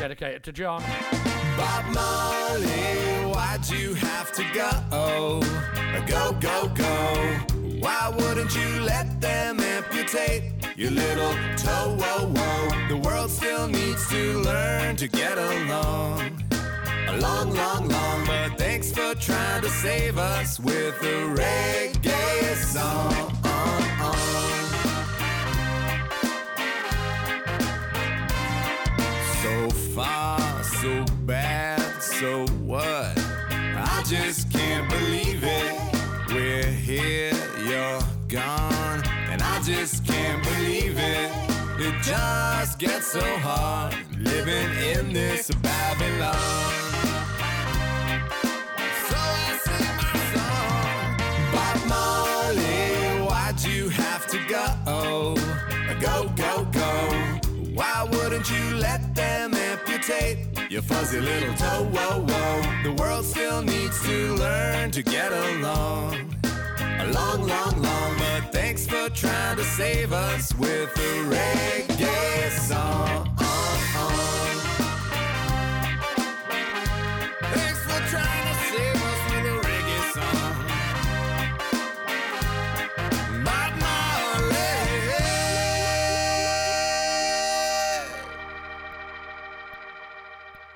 Dedicated 0.00 0.42
to 0.42 0.52
John. 0.52 0.82
Bob 1.56 1.94
Marley, 1.94 2.66
why'd 3.30 3.68
you 3.68 3.94
have 3.94 4.32
to 4.32 4.44
go? 4.52 5.42
Go, 6.08 6.32
go, 6.40 6.68
go. 6.74 7.38
Why 7.78 8.12
wouldn't 8.16 8.52
you 8.56 8.80
let 8.80 9.20
them 9.20 9.59
amputate 10.14 10.52
your 10.76 10.90
little 10.90 11.32
toe? 11.56 11.96
Whoa, 11.98 12.26
whoa. 12.26 12.88
The 12.88 12.96
world 12.96 13.30
still 13.30 13.68
needs 13.68 14.08
to 14.08 14.38
learn 14.40 14.96
to 14.96 15.08
get 15.08 15.38
along. 15.38 16.42
A 17.08 17.16
long, 17.18 17.54
long, 17.54 17.88
long. 17.88 18.26
But 18.26 18.58
thanks 18.58 18.90
for 18.92 19.14
trying 19.14 19.62
to 19.62 19.68
save 19.68 20.18
us 20.18 20.58
with 20.58 21.02
a 21.02 21.34
reggae 21.36 22.56
song. 22.56 23.36
So 29.42 29.70
far, 29.94 30.62
so 30.64 31.04
bad, 31.24 32.02
so 32.02 32.46
what? 32.64 33.18
I 33.82 34.02
just 34.06 34.50
just 39.74 40.04
can't 40.04 40.42
believe 40.42 40.98
it. 40.98 41.30
It 41.78 41.94
just 42.02 42.78
gets 42.78 43.06
so 43.06 43.24
hard 43.38 43.94
living 44.18 44.70
in 44.92 45.12
this 45.12 45.50
Babylon. 45.62 46.34
So 49.08 49.16
I 49.16 49.58
sing 49.64 49.96
my 50.00 50.16
song. 50.34 51.06
Bob 51.54 51.78
Marley, 51.88 53.24
why'd 53.26 53.62
you 53.62 53.88
have 53.90 54.26
to 54.28 54.38
go? 54.48 55.36
Go, 56.00 56.32
go, 56.34 56.64
go. 56.72 56.90
Why 57.74 58.08
wouldn't 58.10 58.50
you 58.50 58.76
let 58.76 59.14
them 59.14 59.54
amputate 59.54 60.38
your 60.70 60.82
fuzzy 60.82 61.20
little 61.20 61.54
toe? 61.54 61.84
Whoa, 61.94 62.24
whoa. 62.28 62.82
The 62.82 62.92
world 63.00 63.24
still 63.24 63.62
needs 63.62 64.02
to 64.04 64.34
learn 64.34 64.90
to 64.90 65.02
get 65.02 65.32
along. 65.32 66.39
A 67.00 67.04
long, 67.12 67.46
long, 67.46 67.82
long. 67.82 68.18
But 68.18 68.52
thanks 68.52 68.84
for 68.86 69.08
trying 69.08 69.56
to 69.56 69.64
save 69.64 70.12
us 70.12 70.54
with 70.56 70.90
a 70.98 71.12
reggae 71.32 72.50
song. 72.50 73.34
Thanks 77.54 77.80
for 77.88 78.00
trying 78.12 78.44
to 78.48 78.54
save 78.68 79.02
us 79.10 79.20
with 79.30 79.46
a 79.46 79.56
reggae 79.66 80.12
song. 80.12 80.54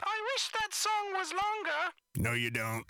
I 0.03 0.17
wish 0.33 0.45
that 0.55 0.73
song 0.73 1.05
was 1.19 1.33
longer. 1.33 1.93
No, 2.17 2.33
you 2.33 2.51
don't. 2.51 2.85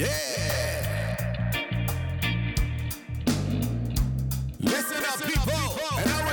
Yeah. 0.00 0.08
Listen 4.60 5.04
up, 5.04 5.20
people. 5.20 5.52
And 5.98 6.10
I 6.10 6.24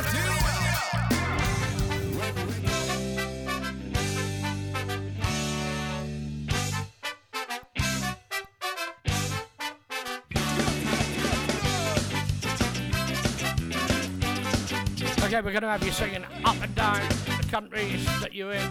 Okay, 15.25 15.41
we're 15.41 15.51
going 15.51 15.61
to 15.63 15.67
have 15.67 15.83
you 15.83 15.91
singing 15.91 16.23
up 16.45 16.55
and 16.61 16.73
down 16.73 17.01
the 17.25 17.47
countries 17.51 18.05
that 18.21 18.33
you're 18.33 18.53
in. 18.53 18.69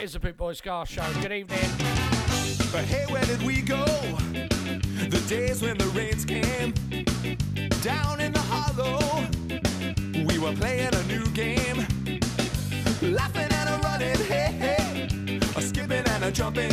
It's 0.00 0.14
the 0.14 0.18
Boot 0.18 0.36
Boy 0.36 0.54
Ska 0.54 0.86
Show. 0.88 1.04
Good 1.20 1.30
evening. 1.30 2.01
But 2.72 2.84
hey, 2.84 3.04
where 3.12 3.24
did 3.24 3.42
we 3.42 3.60
go? 3.62 3.84
The 3.84 5.22
days 5.28 5.62
when 5.62 5.76
the 5.78 5.86
rains 5.88 6.24
came 6.24 6.72
down 7.82 8.20
in 8.20 8.32
the 8.32 8.40
hollow. 8.40 9.26
We 10.26 10.38
were 10.38 10.54
playing 10.54 10.94
a 10.94 11.02
new 11.04 11.26
game, 11.28 11.86
laughing 13.02 13.50
and 13.50 13.68
a 13.68 13.78
running, 13.84 14.16
hey, 14.26 14.52
hey, 14.58 15.40
a 15.56 15.62
skipping 15.62 16.06
and 16.06 16.24
a 16.24 16.30
jumping 16.30 16.72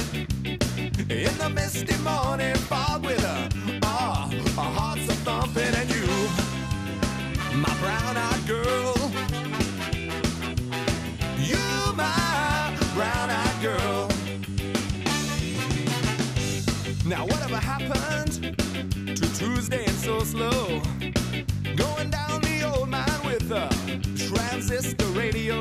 in 1.10 1.38
the 1.38 1.50
misty 1.54 1.98
morning 2.04 2.56
fog 2.56 3.04
with 3.04 3.24
a, 3.24 3.50
ah, 3.84 4.32
our 4.58 4.72
hearts 4.72 5.08
a 5.10 5.14
thumping, 5.26 5.74
and 5.82 5.90
you, 5.90 6.08
my 7.58 7.74
brown-eyed 7.80 8.48
girl, 8.48 8.99
slow? 20.30 20.80
Going 21.76 22.12
down 22.12 22.42
the 22.42 22.62
old 22.64 22.88
mine 22.88 23.22
with 23.26 23.52
a 23.52 23.68
transistor 24.16 25.08
radio. 25.08 25.60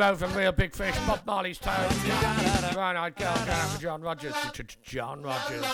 over 0.00 0.26
real 0.28 0.52
big 0.52 0.74
fish, 0.74 0.96
Bob 1.06 1.20
Marley's 1.26 1.58
Toe. 1.58 1.72
Brown 2.72 2.96
eyed 2.96 3.16
girl 3.16 3.34
going 3.34 3.48
out 3.48 3.68
for 3.70 3.80
John 3.82 4.02
Rogers. 4.02 4.34
John 4.82 5.22
Rogers. 5.22 5.64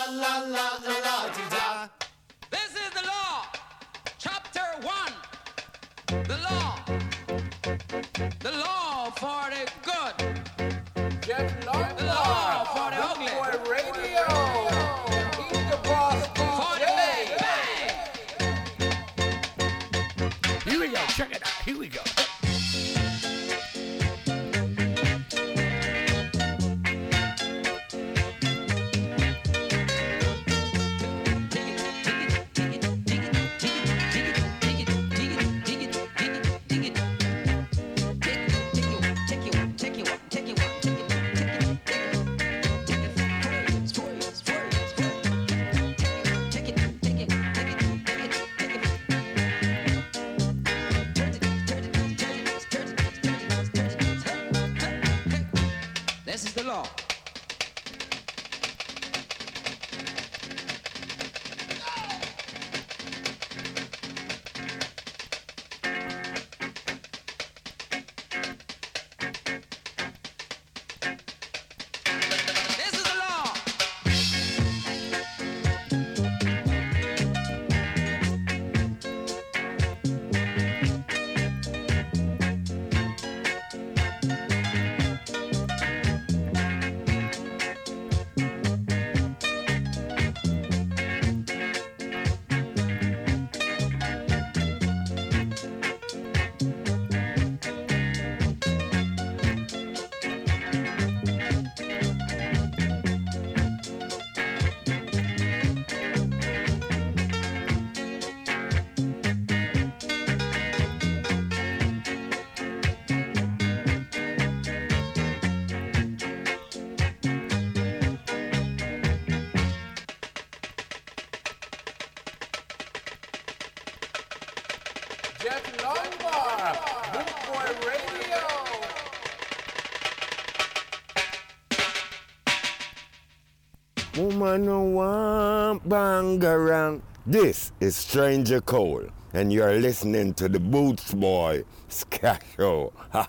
One 134.55 135.81
bangarang. 135.81 137.01
This 137.27 137.73
is 137.81 137.93
Stranger 137.93 138.61
Cole, 138.61 139.03
and 139.33 139.51
you're 139.51 139.75
listening 139.81 140.33
to 140.35 140.47
the 140.47 140.61
Boots 140.61 141.13
Boy 141.13 141.65
Ska 141.89 142.39
Show. 142.55 142.93
John 143.11 143.27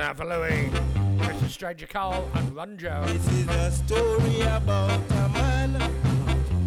Affalooey, 0.00 0.70
Mr. 1.18 1.48
Stranger 1.50 1.86
Cole, 1.86 2.30
and 2.32 2.56
Run 2.56 2.78
Joe. 2.78 3.04
This 3.04 3.28
is 3.32 3.48
a 3.48 3.70
story 3.70 4.40
about 4.40 5.02
a 5.10 5.28
man 5.36 5.74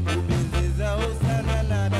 who 0.05 0.21
built 0.21 0.53
his 0.61 0.77
house 0.77 1.23
and 1.23 1.49
another. 1.49 1.92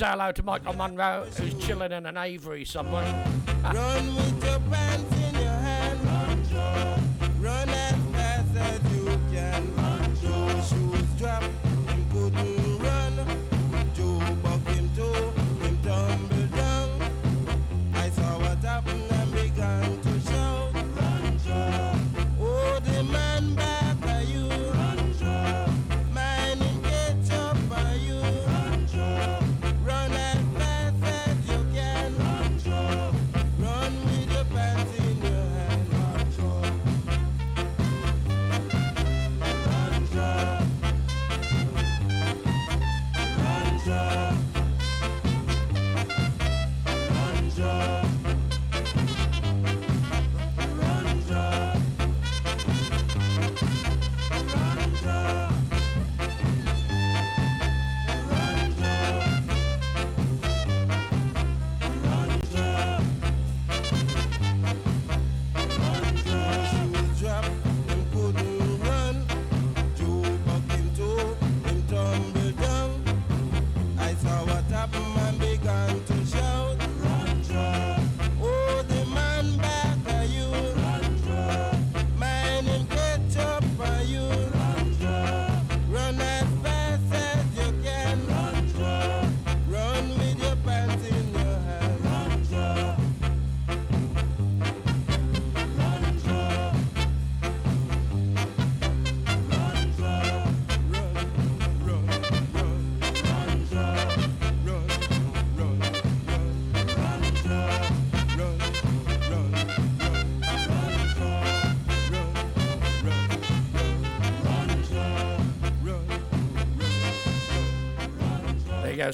say 0.00 0.06
hello 0.06 0.32
to 0.32 0.42
Michael 0.42 0.72
Munro, 0.72 1.26
who's 1.36 1.52
chilling 1.62 1.92
in 1.92 2.06
an 2.06 2.16
aviary 2.16 2.64
somewhere. 2.64 3.04
Run 3.62 4.16
with 4.16 4.42
your 4.42 4.58
pants 4.70 5.14
in 5.14 5.34
your 5.34 5.50
hand. 5.50 6.00
Run, 6.54 7.42
Run 7.42 7.68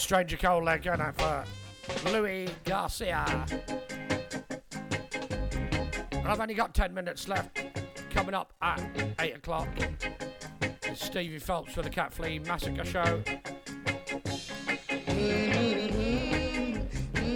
Stranger 0.06 0.36
Cold 0.36 0.62
Leg 0.62 0.84
going 0.84 1.00
out 1.00 1.18
for 1.18 1.44
Louis 2.12 2.48
Garcia. 2.62 3.24
I've 6.24 6.38
only 6.38 6.54
got 6.54 6.74
10 6.74 6.94
minutes 6.94 7.26
left. 7.26 7.58
Coming 8.10 8.32
up 8.32 8.52
at 8.62 8.80
8 9.18 9.34
o'clock 9.34 9.66
Stevie 10.94 11.40
Phelps 11.40 11.74
for 11.74 11.82
the 11.82 11.90
Cat 11.90 12.14
Flea 12.14 12.38
Massacre 12.38 12.84
Show. 12.84 13.20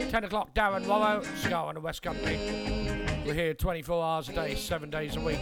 10 0.09 0.23
o'clock, 0.23 0.55
Darren 0.55 0.87
Wallow, 0.87 1.25
Ska 1.39 1.57
on 1.57 1.75
the 1.75 1.81
West 1.81 2.03
Country. 2.03 2.39
We're 3.27 3.35
here 3.35 3.53
24 3.53 4.05
hours 4.05 4.29
a 4.29 4.33
day, 4.33 4.55
7 4.55 4.91
days 4.91 5.17
a 5.17 5.21
week. 5.21 5.41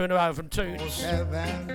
tune 0.00 0.10
her 0.10 0.18
over 0.18 0.32
from 0.32 0.48
two. 0.48 1.69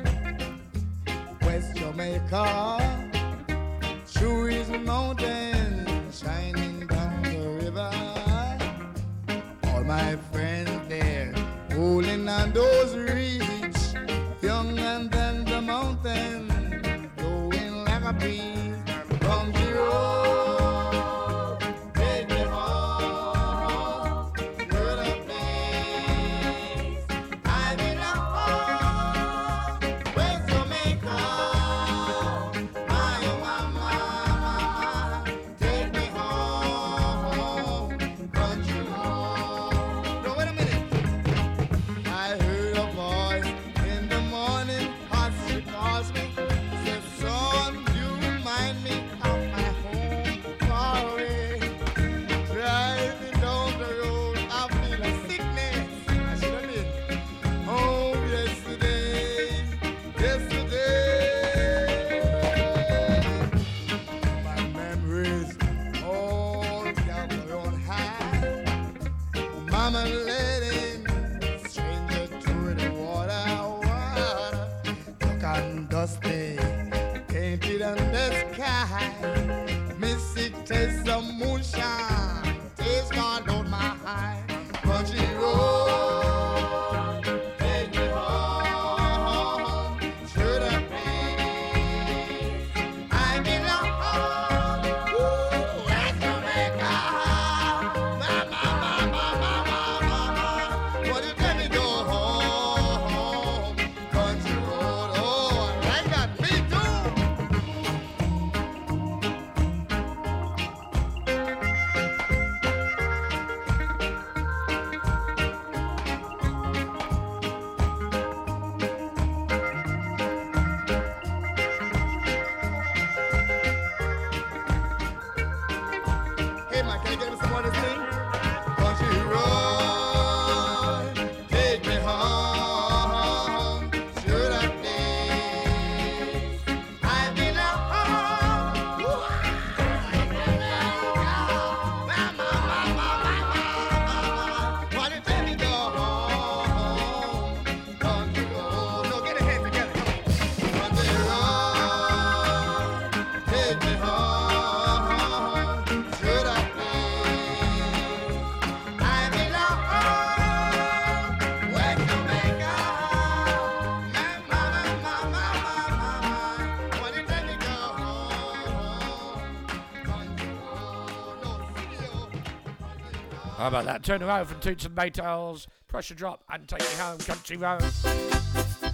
About 173.75 173.91
that? 173.91 174.03
Turn 174.03 174.23
around 174.23 174.45
from 174.45 174.59
Toots 174.61 174.85
and 174.85 174.95
Maytals, 174.95 175.67
pressure 175.87 176.15
drop, 176.15 176.43
and 176.49 176.65
take 176.65 176.79
me 176.79 176.95
home, 176.97 177.17
country 177.17 177.57
road. 177.57 177.81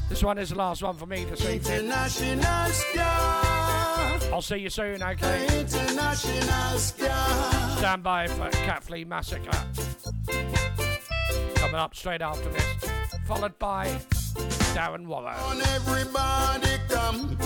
This 0.09 0.23
one 0.23 0.39
is 0.39 0.49
the 0.49 0.55
last 0.55 0.81
one 0.81 0.95
for 0.95 1.05
me 1.05 1.23
this 1.25 1.41
evening. 1.41 1.73
International 1.85 2.69
star. 2.71 3.43
I'll 4.33 4.41
see 4.41 4.57
you 4.57 4.69
soon, 4.69 5.03
okay? 5.03 5.59
International 5.59 6.79
star. 6.79 7.77
Stand 7.77 8.01
by 8.01 8.27
for 8.27 8.49
Cat 8.49 8.83
Flea 8.83 9.05
Massacre. 9.05 9.51
Coming 11.55 11.75
up 11.75 11.95
straight 11.95 12.21
after 12.23 12.49
this, 12.49 12.89
followed 13.27 13.57
by 13.59 13.87
Darren 14.73 15.05
Waller. 15.05 15.29
On 15.29 15.61
everybody 15.61 16.77
come, 16.89 17.37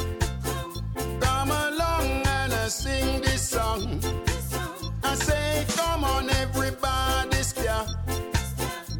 come 1.19 1.51
along 1.51 2.05
and 2.25 2.53
uh, 2.53 2.69
sing 2.69 3.21
this 3.21 3.49
song. 3.49 3.99
Say, 5.15 5.65
come 5.77 6.03
on 6.03 6.29
everybody, 6.29 7.37
scare. 7.37 7.85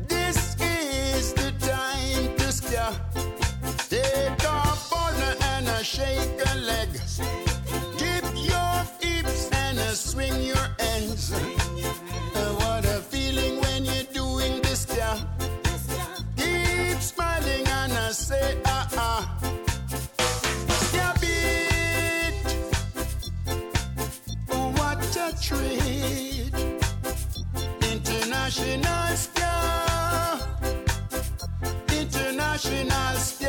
This 0.07 0.55
is 0.59 1.33
the 1.33 1.51
time 1.59 2.35
to 2.37 2.51
scare. 2.51 2.93
Take 3.89 4.43
a 4.43 4.77
partner 4.89 5.35
and 5.51 5.67
uh, 5.67 5.83
shake 5.83 6.41
a 6.45 6.55
leg. 6.55 6.89
International 28.57 29.17
star. 29.17 30.39
International 31.91 33.15
star. 33.17 33.44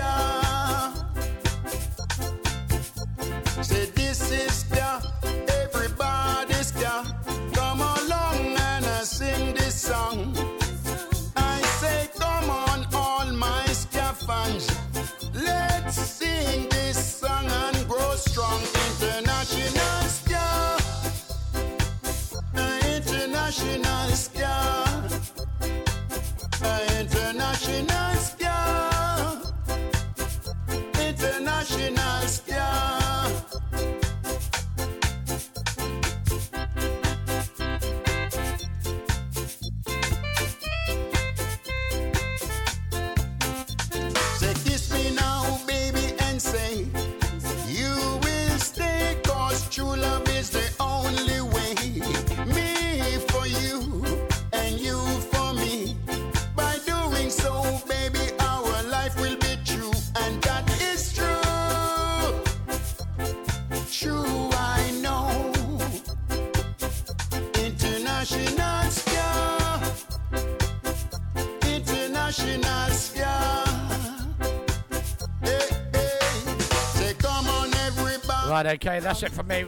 Right, 78.66 78.84
okay, 78.84 78.98
that's 78.98 79.22
it 79.22 79.30
for 79.30 79.44
me. 79.44 79.64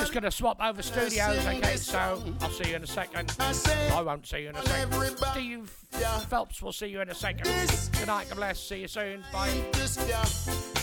Just 0.00 0.12
gonna 0.12 0.32
swap 0.32 0.60
over 0.60 0.82
studios, 0.82 1.46
okay? 1.46 1.76
So 1.76 2.20
I'll 2.40 2.50
see 2.50 2.70
you 2.70 2.76
in 2.76 2.82
a 2.82 2.88
second. 2.88 3.36
I 3.38 4.02
won't 4.02 4.26
see 4.26 4.40
you 4.40 4.48
in 4.48 4.56
a 4.56 4.62
second. 4.62 5.16
Steve 5.30 5.70
Phelps 6.28 6.60
will 6.60 6.72
see 6.72 6.88
you 6.88 7.00
in 7.02 7.08
a 7.08 7.14
second. 7.14 7.44
Good 7.44 8.08
night, 8.08 8.28
God 8.28 8.36
bless. 8.36 8.60
See 8.60 8.80
you 8.80 8.88
soon. 8.88 9.22
Bye. 9.32 10.75